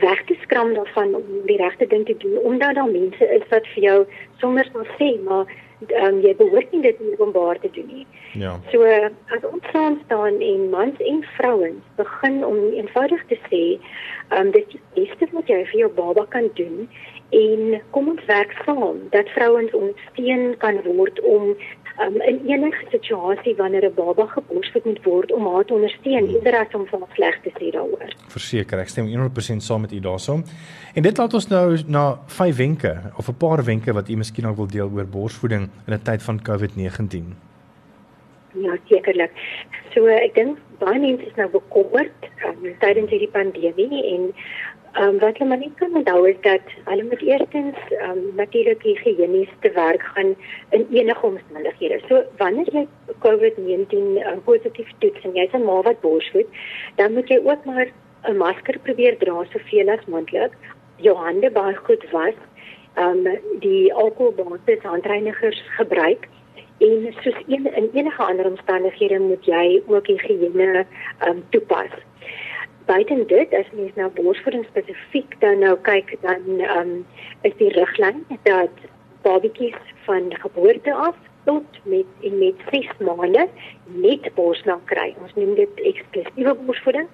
weg 0.00 0.24
te 0.26 0.36
skram 0.42 0.74
daarvan 0.74 1.14
om 1.14 1.26
die 1.46 1.56
regte 1.56 1.86
ding 1.86 2.06
te 2.06 2.16
doen 2.16 2.38
omdat 2.38 2.74
daar 2.74 2.90
mense 2.90 3.28
is 3.38 3.42
wat 3.50 3.66
vir 3.74 3.82
jou 3.82 3.98
sommer 4.42 4.66
sal 4.72 4.86
sê 4.98 5.10
maar 5.22 5.46
um, 5.80 6.20
jy 6.24 6.34
behoort 6.38 6.72
nie 6.72 6.82
dit 6.84 7.00
openbaar 7.12 7.60
te 7.60 7.70
doen 7.72 7.88
nie. 7.92 8.06
Ja. 8.32 8.56
So 8.72 8.84
as 9.36 9.44
ons 9.50 9.70
saam 9.72 10.00
staan 10.04 10.40
en 10.40 10.68
mans 10.70 11.00
en 11.00 11.24
vrouens 11.36 11.82
begin 12.00 12.44
om 12.44 12.58
eenvoudig 12.72 13.26
te 13.32 13.38
sê, 13.48 13.64
um, 14.36 14.50
dit 14.50 14.64
is 14.64 14.76
die 14.76 14.82
beste 15.00 15.30
wat 15.32 15.52
jy 15.52 15.62
vir 15.72 15.80
jou 15.84 15.92
baba 15.98 16.26
kan 16.34 16.50
doen 16.60 16.88
en 17.34 17.80
kom 17.90 18.08
ons 18.08 18.24
werk 18.30 18.52
saam 18.64 19.00
dat 19.10 19.28
vrouens 19.34 19.74
ondersteun 19.74 20.54
kan 20.62 20.78
word 20.86 21.20
om 21.20 21.56
um, 22.00 22.20
in 22.20 22.40
enige 22.46 22.84
situasie 22.90 23.54
wanneer 23.56 23.84
'n 23.84 23.94
baba 23.94 24.26
geborsvoed 24.26 24.84
moet 24.84 25.02
word 25.02 25.32
om 25.32 25.46
haar 25.46 25.64
te 25.64 25.72
ondersteun 25.72 26.26
eerder 26.28 26.56
as 26.58 26.74
om 26.74 26.86
van 26.86 27.04
sleg 27.12 27.40
te 27.42 27.50
sê 27.58 27.70
daaroor. 27.70 28.14
Verseker, 28.28 28.78
ek 28.78 28.88
stem 28.88 29.06
100% 29.06 29.62
saam 29.62 29.80
met 29.80 29.92
u 29.92 30.00
daaroor. 30.00 30.44
En 30.94 31.02
dit 31.02 31.16
laat 31.18 31.34
ons 31.34 31.48
nou 31.48 31.78
na 31.86 32.18
vyf 32.26 32.56
wenke 32.56 32.96
of 33.16 33.28
'n 33.28 33.36
paar 33.36 33.64
wenke 33.64 33.92
wat 33.92 34.08
u 34.08 34.16
miskien 34.16 34.46
ook 34.46 34.56
wil 34.56 34.66
deel 34.66 34.90
oor 34.94 35.06
borsvoeding 35.06 35.68
in 35.86 35.92
'n 35.92 36.02
tyd 36.02 36.22
van 36.22 36.42
COVID-19. 36.42 37.36
Ja, 38.52 38.76
sekerlik. 38.88 39.30
So 39.92 40.06
ek 40.06 40.34
dink 40.34 40.58
baie 40.78 40.98
mense 41.00 41.26
is 41.26 41.34
nou 41.34 41.48
bekommerd 41.50 42.28
um, 42.46 42.64
tydens 42.80 43.10
hierdie 43.10 43.32
pandemie 43.32 44.02
en 44.14 44.32
um, 45.00 45.18
wat 45.18 45.38
hulle 45.38 45.56
net 45.56 45.74
kan 45.80 45.96
onthou 46.00 46.28
is 46.28 46.38
dat 46.40 46.72
hulle 46.84 47.04
moet 47.10 47.22
eerstens 47.22 47.78
ehm 47.98 48.10
um, 48.10 48.22
natuurlik 48.40 48.82
higiënies 48.82 49.52
te 49.60 49.70
werk 49.74 50.02
gaan 50.14 50.34
in 50.70 50.86
enige 50.90 51.26
omstandighede. 51.26 52.00
So 52.08 52.22
wanneer 52.36 52.72
jy 52.72 52.86
COVID-19 53.24 53.98
um, 53.98 54.16
ehm, 54.16 54.40
positief 54.44 54.90
toets 54.98 55.24
en 55.24 55.36
jy's 55.40 55.52
'n 55.52 55.64
ma 55.64 55.80
wat 55.82 56.00
borsvoed, 56.00 56.48
dan 56.96 57.12
moet 57.12 57.28
jy 57.28 57.40
ook 57.44 57.64
maar 57.64 57.88
'n 58.24 58.36
masker 58.36 58.78
probeer 58.78 59.18
dra 59.18 59.44
soveel 59.52 59.88
as 59.88 60.06
moontlik. 60.06 60.52
Jou 60.96 61.16
hande 61.16 61.50
baie 61.50 61.76
goed 61.76 62.10
was. 62.10 62.38
Ehm 62.94 63.26
um, 63.26 63.38
die 63.60 63.94
alkoholbasis 63.94 64.82
handreinigers 64.82 65.62
gebruik 65.76 66.28
en 66.78 67.14
soos 67.20 67.38
een, 67.46 67.74
in 67.74 67.90
enige 67.92 68.22
ander 68.22 68.46
omstandighede 68.46 69.18
moet 69.18 69.44
jy 69.44 69.82
ook 69.86 70.06
higiëne 70.06 70.86
ehm 71.18 71.30
um, 71.30 71.44
toepas 71.50 71.92
buiten 72.86 73.26
dit 73.26 73.54
as 73.54 73.70
mens 73.72 73.94
nou 73.94 74.10
borsvoeding 74.18 74.66
spesifiek 74.70 75.40
dan 75.40 75.58
nou 75.58 75.76
kyk 75.88 76.16
dan 76.20 76.60
um, 76.78 76.92
is 77.42 77.56
die 77.62 77.72
riglyn 77.74 78.24
dat 78.42 78.84
babatjies 79.22 79.80
van 80.06 80.30
geboorte 80.42 80.94
af 80.94 81.16
tot 81.46 81.64
met 81.82 82.06
en 82.22 82.38
met 82.38 82.54
6 82.70 82.88
maande 82.98 83.48
net 83.84 84.34
borsmelk 84.34 84.86
kry. 84.90 85.14
Ons 85.22 85.34
noem 85.38 85.54
dit 85.54 85.82
eksklusiewe 85.90 86.54
borsvoeding. 86.66 87.06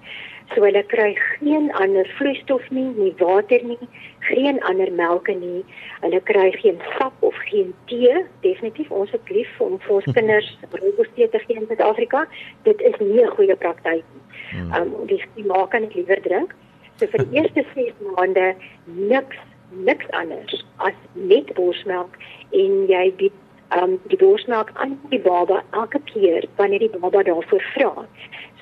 So 0.53 0.65
hulle 0.65 0.81
kry 0.91 1.11
geen 1.17 1.69
ander 1.81 2.09
vloeistof 2.17 2.65
nie, 2.73 2.89
nie 2.97 3.13
water 3.21 3.61
nie, 3.65 3.89
geen 4.29 4.59
ander 4.69 4.91
melke 4.91 5.35
nie. 5.37 5.61
Hulle 6.01 6.21
kry 6.29 6.49
geen 6.57 6.81
sap 6.97 7.25
of 7.29 7.37
geen 7.49 7.73
tee. 7.91 8.25
Definitief 8.45 8.91
ons 8.91 9.13
het 9.13 9.29
lief 9.29 9.61
om 9.61 9.77
vir 9.85 9.99
ons 9.99 10.11
kinders 10.17 10.49
rooibos 10.71 11.13
tee 11.15 11.29
te 11.29 11.41
gee 11.45 11.61
in 11.61 11.69
Suid-Afrika. 11.69 12.25
Dit 12.69 12.81
is 12.81 12.97
nie 12.99 13.21
'n 13.21 13.35
goeie 13.37 13.55
praktyk 13.55 14.01
nie. 14.01 14.32
Hmm. 14.51 14.73
Um 14.73 15.07
die 15.07 15.21
die 15.35 15.47
maak 15.47 15.71
kan 15.71 15.87
ek 15.89 15.95
liewer 15.99 16.21
drink. 16.27 16.55
So 16.99 17.07
vir 17.07 17.25
die 17.25 17.35
eerste 17.41 17.65
6 17.75 18.03
maande 18.15 18.53
niks 18.85 19.39
niks 19.73 20.05
anders 20.11 20.63
as 20.77 20.97
net 21.13 21.53
borsmelk 21.57 22.17
en 22.51 22.83
jy 22.89 23.07
bied 23.17 23.39
um 23.81 23.97
die 24.11 24.19
borsmelk 24.21 24.69
aan 24.73 24.99
die 25.09 25.21
baba 25.21 25.63
elke 25.71 25.99
keer 26.11 26.45
wanneer 26.59 26.83
die 26.85 26.93
baba 26.99 27.23
daarvoor 27.23 27.63
vra. 27.73 28.07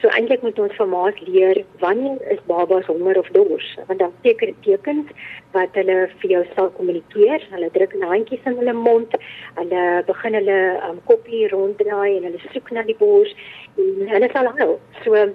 So 0.02 0.10
eintlik 0.17 0.41
moet 0.41 0.58
ons 0.60 0.74
vir 0.74 0.88
ma's 0.89 1.20
leer 1.28 1.60
wanneer 1.82 2.22
is 2.34 2.39
babas 2.48 2.88
honger 2.89 3.20
of 3.20 3.28
dors, 3.36 3.67
want 3.88 4.00
dan 4.00 4.13
seker 4.24 4.50
tekens 4.65 5.12
wat 5.54 5.76
hulle 5.78 5.98
vir 6.22 6.34
jou 6.36 6.41
sal 6.56 6.72
kommunikeer. 6.78 7.44
Hulle 7.52 7.70
druk 7.76 7.94
handjies 8.02 8.48
in 8.50 8.58
hulle 8.58 8.74
mond, 8.74 9.13
hulle 9.60 9.84
begin 10.08 10.39
hulle 10.39 10.58
um, 10.88 10.98
koppie 11.06 11.44
ronddraai 11.54 12.17
en 12.17 12.26
hulle 12.30 12.41
soek 12.48 12.74
na 12.74 12.86
die 12.88 12.98
bors 12.98 13.36
en 13.78 14.10
hulle 14.15 14.32
sal 14.34 14.50
huil. 14.58 14.78
So 15.04 15.28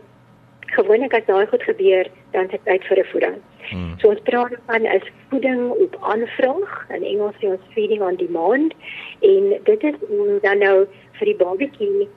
gewoonlik 0.66 1.14
as 1.14 1.26
daai 1.26 1.46
goed 1.46 1.62
gebeur, 1.62 2.08
dan 2.32 2.44
is 2.44 2.50
dit 2.50 2.64
tyd 2.64 2.84
vir 2.84 2.98
'n 2.98 3.10
voeding. 3.12 3.36
Hmm. 3.70 3.98
So 3.98 4.08
ons 4.08 4.20
praat 4.20 4.52
van 4.66 4.84
is 4.84 5.10
voeding 5.28 5.70
op 5.70 5.96
aanvraag, 6.00 6.86
in 6.94 7.02
Engels 7.02 7.34
sê 7.40 7.46
ons 7.48 7.72
feeding 7.74 8.02
on 8.02 8.16
demand 8.16 8.74
en 9.20 9.60
dit 9.64 9.82
is 9.84 9.94
dan 10.42 10.58
nou 10.58 10.86
vir 11.18 11.26
die 11.26 11.36
babatjie 11.36 12.08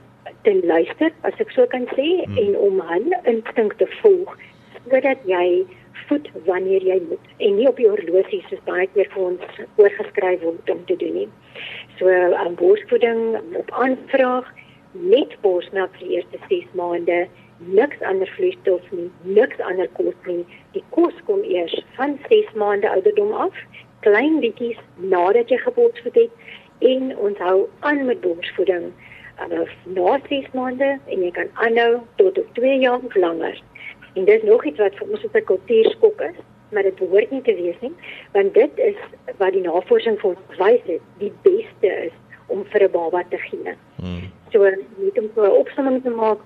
te 0.43 0.59
luister 0.63 1.11
as 1.21 1.33
ek 1.39 1.51
so 1.51 1.65
kan 1.65 1.87
sê 1.95 2.25
hmm. 2.25 2.37
en 2.37 2.57
om 2.57 2.81
hulle 2.91 3.19
instink 3.23 3.73
te 3.73 3.87
volg 4.01 4.37
sodat 4.89 5.17
jy 5.25 5.65
voed 6.07 6.29
wanneer 6.45 6.83
jy 6.85 6.99
moet 7.09 7.25
en 7.37 7.55
nie 7.55 7.67
op 7.69 7.77
die 7.77 7.89
horlosie 7.89 8.41
soos 8.47 8.61
baie 8.65 8.87
keer 8.93 9.09
vir 9.13 9.25
ons 9.31 9.59
oorgeskryf 9.81 10.41
word 10.41 10.69
om 10.73 10.85
te 10.85 10.95
doen 10.95 11.13
nie. 11.13 11.27
So 11.99 12.09
aan 12.43 12.55
borsvoeding 12.55 13.37
op 13.59 13.71
aanvraag 13.71 14.47
net 14.93 15.35
borsmelk 15.43 15.93
vir 15.97 16.05
die 16.07 16.15
eerste 16.17 16.41
6 16.49 16.73
maande, 16.79 17.27
niks 17.59 18.01
ander 18.01 18.27
vloeistof 18.27 18.91
nie, 18.91 19.09
niks 19.21 19.59
ander 19.59 19.87
kos 19.97 20.15
nie. 20.25 20.45
Die 20.71 20.83
kos 20.95 21.13
kom 21.25 21.43
eers 21.43 21.75
van 21.97 22.17
6 22.29 22.53
maande 22.55 22.89
ouderdom 22.89 23.33
af, 23.33 23.55
klein 24.05 24.39
bietjies 24.39 24.79
nadat 24.95 25.49
jy 25.49 25.57
geboorte 25.57 26.11
het 26.13 26.31
en 26.79 27.17
ons 27.17 27.37
hou 27.43 27.67
aan 27.79 28.05
met 28.07 28.21
borsvoeding 28.23 28.91
uh, 29.43 29.65
na 29.95 30.19
6 30.29 30.47
maande 30.55 30.93
en 31.05 31.25
jy 31.25 31.31
kan 31.35 31.51
aanhou 31.65 31.99
tot 32.21 32.39
op 32.39 32.53
2 32.53 32.79
jaar 32.79 33.03
of 33.03 33.15
langer. 33.15 33.59
En 34.15 34.25
dis 34.25 34.43
nog 34.43 34.65
iets 34.65 34.79
wat 34.79 34.95
vir 34.95 35.11
ons 35.11 35.23
'n 35.23 35.43
kultuurskok 35.51 36.21
is, 36.21 36.39
maar 36.71 36.83
dit 36.83 36.95
behoort 36.95 37.31
nie 37.31 37.41
te 37.41 37.55
wees 37.55 37.79
nie, 37.81 37.93
want 38.31 38.53
dit 38.53 38.71
is 38.77 38.99
wat 39.37 39.53
die 39.53 39.61
navorsing 39.61 40.19
vir 40.19 40.29
ons 40.29 40.57
wys 40.57 40.83
het, 40.85 41.01
die 41.17 41.33
beste 41.41 41.87
is 42.05 42.15
om 42.47 42.65
vir 42.65 42.83
'n 42.83 42.91
baba 42.91 43.23
te 43.29 43.37
gee. 43.37 43.75
Hmm. 43.95 44.31
So 44.51 44.63
net 44.97 45.17
om 45.17 45.29
'n 45.35 45.51
opsomming 45.51 46.03
te 46.03 46.09
maak, 46.09 46.39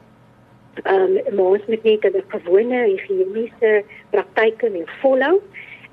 ehm 0.81 1.17
um, 1.31 1.39
ons 1.39 1.65
moet 1.67 1.83
net 1.83 2.05
'n 2.05 2.23
gewone 2.27 2.83
higiëniese 2.85 3.83
praktyke 4.09 4.69
mee 4.69 4.85
volhou. 5.01 5.41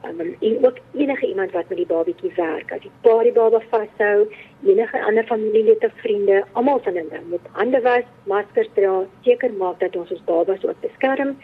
Um, 0.05 0.21
en 0.40 0.64
ook 0.64 0.79
enige 0.95 1.27
iemand 1.27 1.51
wat 1.53 1.69
met 1.69 1.77
die 1.77 1.87
babatjie 1.87 2.33
werk, 2.37 2.73
as 2.73 2.81
die 2.81 2.90
pa 3.01 3.23
die 3.23 3.33
baba 3.33 3.61
vashou, 3.69 4.29
enige 4.64 5.03
ander 5.05 5.25
familielid 5.25 5.85
of 5.85 5.93
vriende, 5.97 6.45
almal 6.53 6.81
van 6.83 6.97
hulle 6.97 7.21
moet 7.29 7.51
hande 7.53 7.81
was, 7.81 8.07
maskers 8.25 8.69
dra, 8.75 9.05
seker 9.23 9.53
maak 9.53 9.81
dat 9.81 9.97
ons 9.97 10.11
ons 10.11 10.25
babas 10.25 10.64
ook 10.64 10.81
beskerm. 10.81 11.37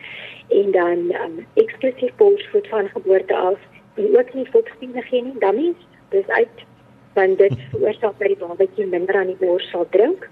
En 0.49 0.70
dan 0.70 1.12
um, 1.20 1.46
eksklusief 1.55 2.16
borsvoed 2.16 2.68
van 2.68 2.88
geboorte 2.88 3.37
af 3.37 3.61
en 3.94 4.18
ook 4.18 4.35
nie 4.35 4.49
voedspiere 4.51 5.03
gee 5.03 5.22
nie, 5.22 5.38
dan 5.38 5.55
is 5.57 5.87
dis 6.09 6.29
uit 6.29 6.64
want 7.12 7.38
dit 7.38 7.53
veroorsaak 7.70 8.18
dat 8.18 8.29
die 8.29 8.40
babatjie 8.40 8.87
minder 8.87 9.16
aan 9.16 9.33
die 9.35 9.40
bors 9.40 9.70
sal 9.70 9.87
drink. 9.90 10.29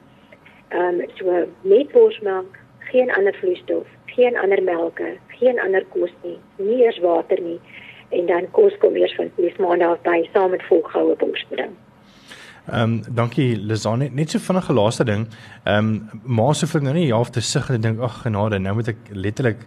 Ehm 0.69 1.01
um, 1.01 1.09
so 1.21 1.45
net 1.61 1.93
borsmelk, 1.93 2.57
geen 2.91 3.13
ander 3.13 3.35
vloeistof, 3.41 3.87
geen 4.17 4.37
ander 4.39 4.63
melke, 4.63 5.17
geen 5.39 5.61
ander 5.61 5.85
kos 5.95 6.13
nie, 6.23 6.39
nie 6.57 6.83
eers 6.85 7.01
water 7.01 7.41
nie 7.41 7.61
en 8.15 8.27
dan 8.27 8.51
kos 8.51 8.77
kom 8.79 8.97
eers 8.97 9.15
van 9.19 9.31
6 9.37 9.57
maande 9.63 9.87
af 9.87 10.03
by 10.07 10.21
saam 10.33 10.51
met 10.51 10.63
volgehoue 10.69 11.17
borsvoeding. 11.17 11.73
Ehm 12.65 12.81
um, 12.81 13.03
dankie 13.15 13.57
Lizane 13.57 14.09
net 14.09 14.31
so 14.31 14.39
vinnige 14.39 14.73
laaste 14.73 15.05
ding. 15.05 15.27
Ehm 15.65 15.89
um, 15.89 16.21
ma 16.25 16.53
se 16.53 16.67
vir 16.67 16.83
nou 16.83 16.95
nie 16.95 17.13
half 17.13 17.31
te 17.31 17.41
sug 17.41 17.71
en 17.71 17.81
dink 17.81 18.01
ag 18.01 18.23
genade 18.23 18.59
nou 18.59 18.75
moet 18.75 18.89
ek 18.89 19.11
letterlik 19.13 19.67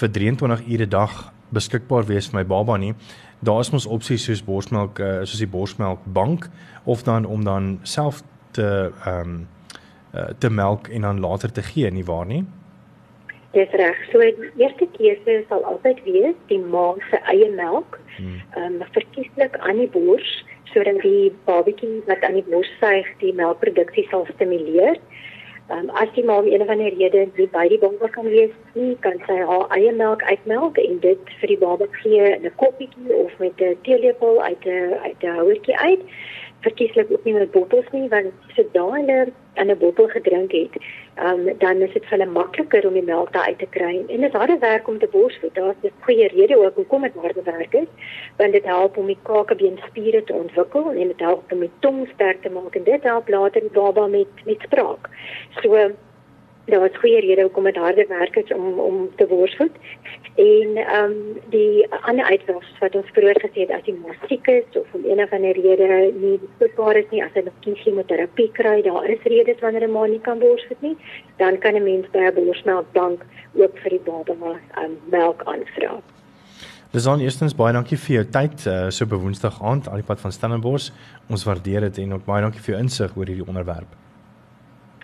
vir 0.00 0.08
23 0.12 0.64
ure 0.68 0.86
'n 0.86 0.88
dag 0.88 1.32
beskikbaar 1.52 2.06
wees 2.06 2.28
vir 2.30 2.40
my 2.40 2.46
baba 2.46 2.76
nie. 2.76 2.94
Daar 3.40 3.60
is 3.60 3.70
mos 3.70 3.86
opsies 3.86 4.24
soos 4.24 4.42
borsmelk 4.42 4.98
uh, 4.98 5.18
soos 5.24 5.38
die 5.38 5.46
borsmelk 5.46 6.00
bank 6.04 6.48
of 6.84 7.02
dan 7.02 7.24
om 7.24 7.44
dan 7.44 7.80
self 7.82 8.22
te 8.50 8.92
ehm 9.04 9.20
um, 9.20 9.48
uh, 10.14 10.30
te 10.38 10.50
melk 10.50 10.88
en 10.88 11.00
dan 11.00 11.20
later 11.20 11.52
te 11.52 11.62
gee 11.62 11.90
nie 11.90 12.04
waar 12.04 12.26
nie? 12.26 12.44
Dis 13.52 13.70
reg. 13.70 13.96
So 14.12 14.20
die 14.20 14.50
eerste 14.60 14.86
keuse 14.96 15.44
sal 15.48 15.64
altyd 15.64 16.02
wees 16.04 16.36
die 16.50 16.60
ma 16.60 16.92
se 17.10 17.20
eie 17.32 17.48
melk. 17.50 18.00
Hmm. 18.16 18.40
Ehm 18.56 18.80
um, 18.80 18.86
verkieslik 18.92 19.56
aan 19.58 19.80
die 19.80 19.88
bors 19.88 20.44
sodat 20.74 21.00
die 21.00 21.32
babatjie 21.48 22.02
wat 22.06 22.24
aan 22.28 22.36
die 22.36 22.44
bors 22.50 22.68
suig 22.80 23.08
die 23.22 23.32
melkproduksie 23.32 24.04
sal 24.10 24.26
stimuleer. 24.34 25.00
Ehm 25.68 25.88
um, 25.88 25.90
as 26.00 26.12
die 26.16 26.24
ma 26.24 26.38
om 26.42 26.46
een 26.46 26.62
of 26.64 26.68
ander 26.68 26.92
rede 26.92 27.24
nie 27.36 27.48
by 27.54 27.64
die 27.72 27.80
baba 27.80 28.08
kan 28.12 28.28
wees 28.32 28.52
nie, 28.74 28.96
kan 29.06 29.16
sy 29.26 29.38
haar 29.50 29.64
eie 29.76 29.92
melk 29.96 30.22
uitmelk 30.28 30.80
en 30.84 31.00
dit 31.00 31.32
vir 31.40 31.52
die 31.54 31.60
baba 31.64 31.88
gee 32.02 32.28
in 32.34 32.44
'n 32.44 32.54
koppietjie 32.60 33.16
of 33.24 33.32
met 33.38 33.60
'n 33.60 33.76
teelepel 33.88 34.42
uit 34.42 34.64
'n 34.66 34.96
uit 35.08 35.22
'n 35.24 35.36
houertjie 35.40 35.78
uit. 35.78 36.02
Verkieslik 36.60 37.10
ook 37.10 37.24
nie 37.24 37.34
met 37.34 37.50
bottels 37.50 37.86
nie 37.92 38.08
want 38.08 38.32
sodra 38.56 38.84
hulle 38.94 39.18
in 39.54 39.70
'n 39.70 39.78
bottel 39.78 40.08
gedrink 40.08 40.52
het, 40.52 40.74
um, 41.24 41.58
dan 41.58 41.82
is 41.86 41.92
dit 41.92 42.04
vir 42.06 42.18
hulle 42.18 42.30
makliker 42.30 42.86
om 42.86 42.92
die 42.92 43.02
melk 43.02 43.32
daar 43.32 43.46
uit 43.46 43.58
te 43.58 43.66
kry. 43.70 44.04
En 44.08 44.20
dit 44.20 44.32
harde 44.32 44.58
werk 44.58 44.88
om 44.88 44.98
te 44.98 45.08
borsvoed. 45.10 45.54
Daar 45.54 45.74
is 45.82 45.90
'n 45.90 45.92
goeie 46.00 46.28
rede 46.28 46.58
ook 46.58 46.74
hoekom 46.74 47.02
dit 47.02 47.14
harde 47.14 47.42
werk 47.42 47.74
is, 47.74 47.90
want 48.36 48.52
dit 48.52 48.64
help 48.64 48.96
om 48.96 49.06
die 49.06 49.18
kakebeenspiere 49.22 50.24
te 50.24 50.32
ontwikkel 50.32 50.90
en 50.90 51.06
dit 51.08 51.20
help 51.20 51.52
om 51.52 51.60
die 51.60 51.70
tong 51.78 52.08
sterk 52.14 52.42
te 52.42 52.50
maak 52.50 52.74
en 52.74 52.84
dit 52.84 53.02
help 53.02 53.28
later 53.28 53.60
die 53.60 53.70
baba 53.70 54.06
met 54.06 54.28
met 54.44 54.60
spraak. 54.60 55.08
So 55.62 55.90
daar 56.70 56.80
was 56.80 57.00
goeie 57.00 57.20
rede 57.20 57.42
hoekom 57.42 57.64
dit 57.64 57.76
harde 57.76 58.04
werk 58.08 58.36
is 58.36 58.52
om 58.52 58.78
om 58.78 58.96
te 59.16 59.26
borsvoed. 59.26 59.76
En 60.34 60.76
ehm 60.76 61.04
um, 61.04 61.14
die 61.50 61.86
ander 61.90 62.24
uitwas 62.24 62.68
wat 62.80 62.94
ons 62.94 63.10
vroeër 63.16 63.40
gesê 63.44 63.64
het 63.64 63.72
as 63.76 63.84
die 63.84 63.96
musiek 64.06 64.46
is 64.46 64.78
of 64.80 64.86
om 64.98 65.04
een 65.04 65.22
of 65.24 65.32
ander 65.32 65.56
rede 65.60 66.12
nie 66.20 66.38
beskikbaar 66.44 66.96
is 66.96 67.10
nie 67.10 67.22
as 67.24 67.34
hy 67.34 67.44
nog 67.46 67.78
chemoterapie 67.84 68.50
kry, 68.52 68.82
daar 68.82 69.08
is 69.14 69.22
redes 69.22 69.60
wanneer 69.60 69.88
'n 69.88 69.92
ma 69.92 70.06
nie 70.06 70.20
kan 70.20 70.38
borsvoed 70.38 70.82
nie, 70.82 70.96
dan 71.36 71.58
kan 71.58 71.74
'n 71.74 71.84
mens 71.84 72.06
by 72.12 72.18
'n 72.18 72.34
borsmelkbank 72.34 73.24
ook 73.54 73.78
vir 73.82 73.90
die 73.90 74.04
baba 74.04 74.34
ehm 74.34 74.84
um, 74.84 74.98
melk 75.10 75.42
aanvra. 75.44 76.00
Lisan, 76.92 77.20
eerstens 77.20 77.54
baie 77.54 77.72
dankie 77.72 77.98
vir 77.98 78.14
jou 78.14 78.24
tyd 78.24 78.66
uh, 78.66 78.90
so 78.90 79.04
op 79.04 79.10
Woensdag 79.10 79.62
aand 79.62 79.88
aan 79.88 80.00
die 80.00 80.06
pad 80.06 80.20
van 80.20 80.32
Stellenbosch. 80.32 80.90
Ons 81.28 81.44
waardeer 81.44 81.80
dit 81.80 81.98
en 81.98 82.12
ook 82.12 82.24
baie 82.24 82.42
dankie 82.42 82.60
vir 82.60 82.74
jou 82.74 82.82
insig 82.82 83.16
oor 83.16 83.26
hierdie 83.26 83.46
onderwerp 83.46 84.07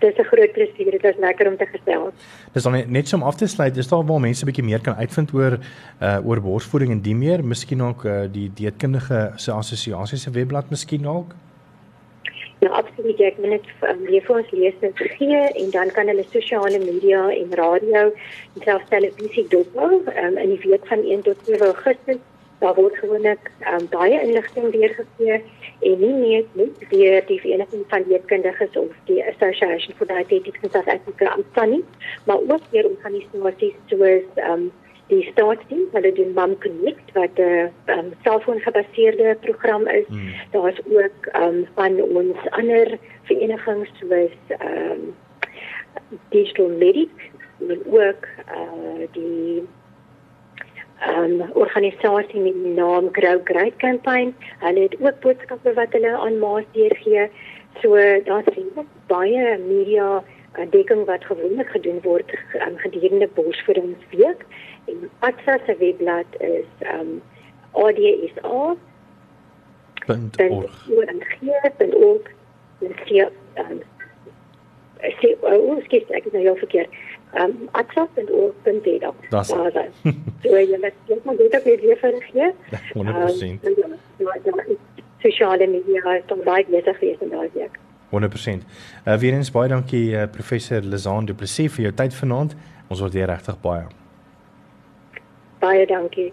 dis 0.01 0.17
'n 0.19 0.25
groot 0.25 0.53
plesier. 0.53 0.91
Dit 0.91 1.05
is 1.05 1.17
lekker 1.19 1.49
om 1.49 1.57
te 1.57 1.67
gesels. 1.67 2.13
Dis 2.53 2.63
dan 2.63 2.85
net 2.87 3.09
so 3.09 3.17
om 3.17 3.23
af 3.23 3.37
te 3.37 3.47
sluit. 3.47 3.77
Is 3.77 3.89
daar 3.89 4.07
waar 4.07 4.21
mense 4.21 4.45
bietjie 4.45 4.65
meer 4.65 4.81
kan 4.81 4.95
uitvind 4.95 5.33
oor 5.33 5.59
uh 6.01 6.19
oor 6.25 6.41
borsvoeding 6.41 6.91
en 6.91 7.01
die 7.01 7.15
meer, 7.15 7.45
miskien 7.45 7.83
ook 7.83 8.05
uh, 8.05 8.23
die 8.33 8.51
dieetkundige 8.55 9.33
se 9.37 9.53
assosiasie 9.53 10.19
se 10.19 10.31
webblad 10.31 10.71
miskien 10.71 11.07
ook? 11.07 11.35
Ja, 12.59 12.69
absoluut. 12.69 13.21
Ek 13.21 13.39
moet 13.39 13.51
net 13.51 13.67
um, 13.83 14.05
weer 14.09 14.23
vir 14.25 14.37
ons 14.37 14.51
lees 14.51 14.75
en 14.81 14.93
gee 14.97 15.41
en 15.63 15.71
dan 15.71 15.91
kan 15.91 16.07
hulle 16.07 16.25
sosiale 16.31 16.79
media 16.79 17.29
en 17.29 17.51
radio 17.61 18.05
en 18.55 18.63
selfs 18.65 18.89
televisie 18.89 19.47
dophou 19.49 20.01
um, 20.01 20.39
in 20.39 20.55
die 20.55 20.61
week 20.63 20.87
van 20.87 21.05
1 21.05 21.23
tot 21.23 21.45
2 21.45 21.61
Augustus 21.67 22.23
daar 22.65 22.75
word 22.75 22.97
gewoonlik 22.97 23.51
um, 23.73 23.89
baie 23.93 24.21
inligting 24.21 24.71
weergegee 24.73 25.41
en 25.89 25.99
nie 26.01 26.15
net 26.21 26.55
net 26.61 26.87
deur 26.93 27.27
die 27.29 27.41
vereniging 27.43 27.83
van 27.91 28.07
leerkundiges 28.09 28.79
of 28.81 28.95
die 29.11 29.21
Association 29.33 29.97
for 29.99 30.09
Dietetics 30.09 30.63
in 30.63 30.73
South 30.73 30.89
Africa 30.89 31.35
aanstaan 31.35 31.77
nie, 31.77 31.85
maar 32.25 32.41
ook 32.41 32.65
deur 32.73 32.89
organisasies 32.89 33.77
soos 33.93 34.41
um, 34.49 34.71
die 35.13 35.23
staatsdiens, 35.33 35.93
hulle 35.93 36.13
doen 36.17 36.33
Mom 36.39 36.57
Connect 36.65 37.13
wat 37.19 37.37
'n 37.39 37.71
um, 37.97 38.13
selfoongebaseerde 38.23 39.37
program 39.41 39.87
is. 39.89 40.07
Hmm. 40.07 40.33
Daar 40.51 40.69
is 40.73 40.81
ook 40.89 41.29
um, 41.43 41.67
van 41.75 42.01
ons 42.01 42.49
ander 42.51 42.99
verenigings 43.23 43.91
soos 44.01 44.35
um, 44.61 45.15
Digital 46.29 46.69
Medic 46.69 47.31
en 47.69 47.81
ook 47.87 48.29
uh, 48.57 49.05
die 49.13 49.63
um, 51.03 51.41
organisasie 51.53 52.41
met 52.41 52.53
die 52.53 52.75
naam 52.75 53.09
Grow 53.13 53.41
Great 53.45 53.77
Campaign. 53.77 54.35
Hulle 54.59 54.81
het 54.81 54.97
ook 55.01 55.21
boodskappe 55.21 55.73
wat 55.73 55.93
hulle 55.93 56.17
aan 56.17 56.39
maas 56.39 56.65
deurgee. 56.73 57.29
So 57.83 57.97
daar's 58.25 58.45
baie 59.07 59.59
media 59.59 60.23
uh, 60.59 60.67
dekking 60.71 61.05
wat 61.05 61.25
gewoonlik 61.25 61.69
gedoen 61.69 62.01
word 62.03 62.35
um, 62.67 62.77
gedurende 62.77 63.29
borsvoedingsweek. 63.35 64.47
En 64.85 65.11
ATSA 65.19 65.59
se 65.67 65.77
webblad 65.79 66.27
is 66.39 66.89
um 66.95 67.23
ADSA 67.73 68.49
.org. 68.49 68.79
.org. 71.99 72.29
Hier 73.05 73.31
um 73.55 73.83
sê 75.01 75.35
oh, 75.41 75.79
skiet 75.85 76.11
ek 76.11 76.31
nou 76.33 76.43
jou 76.43 76.57
verkeer. 76.59 76.89
Um 77.35 77.69
atsa.org.za. 77.73 79.13
Das. 79.31 79.49
So 79.49 80.59
jy 80.59 80.79
moet 80.81 80.95
jy 81.09 81.19
moet 81.25 81.39
dit 81.39 81.55
ook 81.55 81.65
weer 81.65 81.97
vergee. 82.03 82.53
100%. 82.95 83.67
Um, 83.67 83.97
ja, 84.19 84.37
ja, 84.45 84.77
sosiale 85.25 85.67
media 85.67 86.15
is 86.19 86.23
dan 86.27 86.45
baie 86.45 86.67
besig 86.69 86.99
geweest 86.99 87.23
in 87.23 87.33
daai 87.33 87.51
week. 87.55 87.79
100%. 88.13 88.65
Uh 89.07 89.19
weer 89.19 89.33
eens 89.33 89.51
baie 89.51 89.69
dankie 89.69 90.07
uh, 90.13 90.29
professor 90.31 90.81
Lizaan 90.83 91.27
Du 91.27 91.35
Plessis 91.35 91.73
vir 91.73 91.89
jou 91.89 91.95
tyd 91.95 92.15
vanaand. 92.15 92.57
Ons 92.89 93.01
waardeer 93.01 93.27
regtig 93.33 93.61
baie. 93.61 93.87
Baie 95.65 95.87
dankie. 95.87 96.33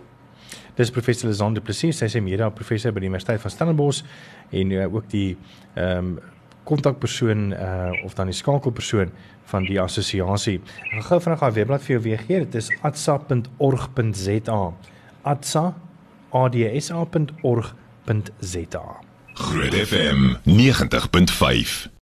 Dis 0.76 0.92
professor 0.92 1.30
Lizaan 1.30 1.54
Du 1.54 1.62
Plessis, 1.62 1.98
sy 1.98 2.06
is 2.06 2.16
'n 2.16 2.24
media 2.24 2.50
professor 2.50 2.92
by 2.92 3.00
die 3.00 3.10
Universiteit 3.10 3.42
van 3.42 3.52
Stellenbosch 3.52 4.04
en 4.52 4.72
uh, 4.72 4.94
ook 4.94 5.10
die 5.10 5.38
ehm 5.76 5.98
um, 5.98 6.20
kontakpersoon 6.64 7.52
uh 7.52 8.04
of 8.06 8.14
dan 8.14 8.26
die 8.26 8.36
skakelpersoon 8.36 9.12
van 9.52 9.64
die 9.68 9.82
assosiasie. 9.82 10.62
Ek 10.84 10.92
gaan 10.92 11.04
gou 11.10 11.22
vinnig 11.22 11.40
haar 11.40 11.54
webblad 11.54 11.82
vir 11.86 11.94
jou 11.96 12.04
weer 12.04 12.22
gee. 12.28 12.40
Dit 12.46 12.56
is 12.56 12.70
atsa.org.za. 12.82 14.62
atsa 15.22 15.74
adsa.org.za. 16.32 17.76
Groot 19.34 19.74
FM 19.74 20.36
90.5 20.46 21.91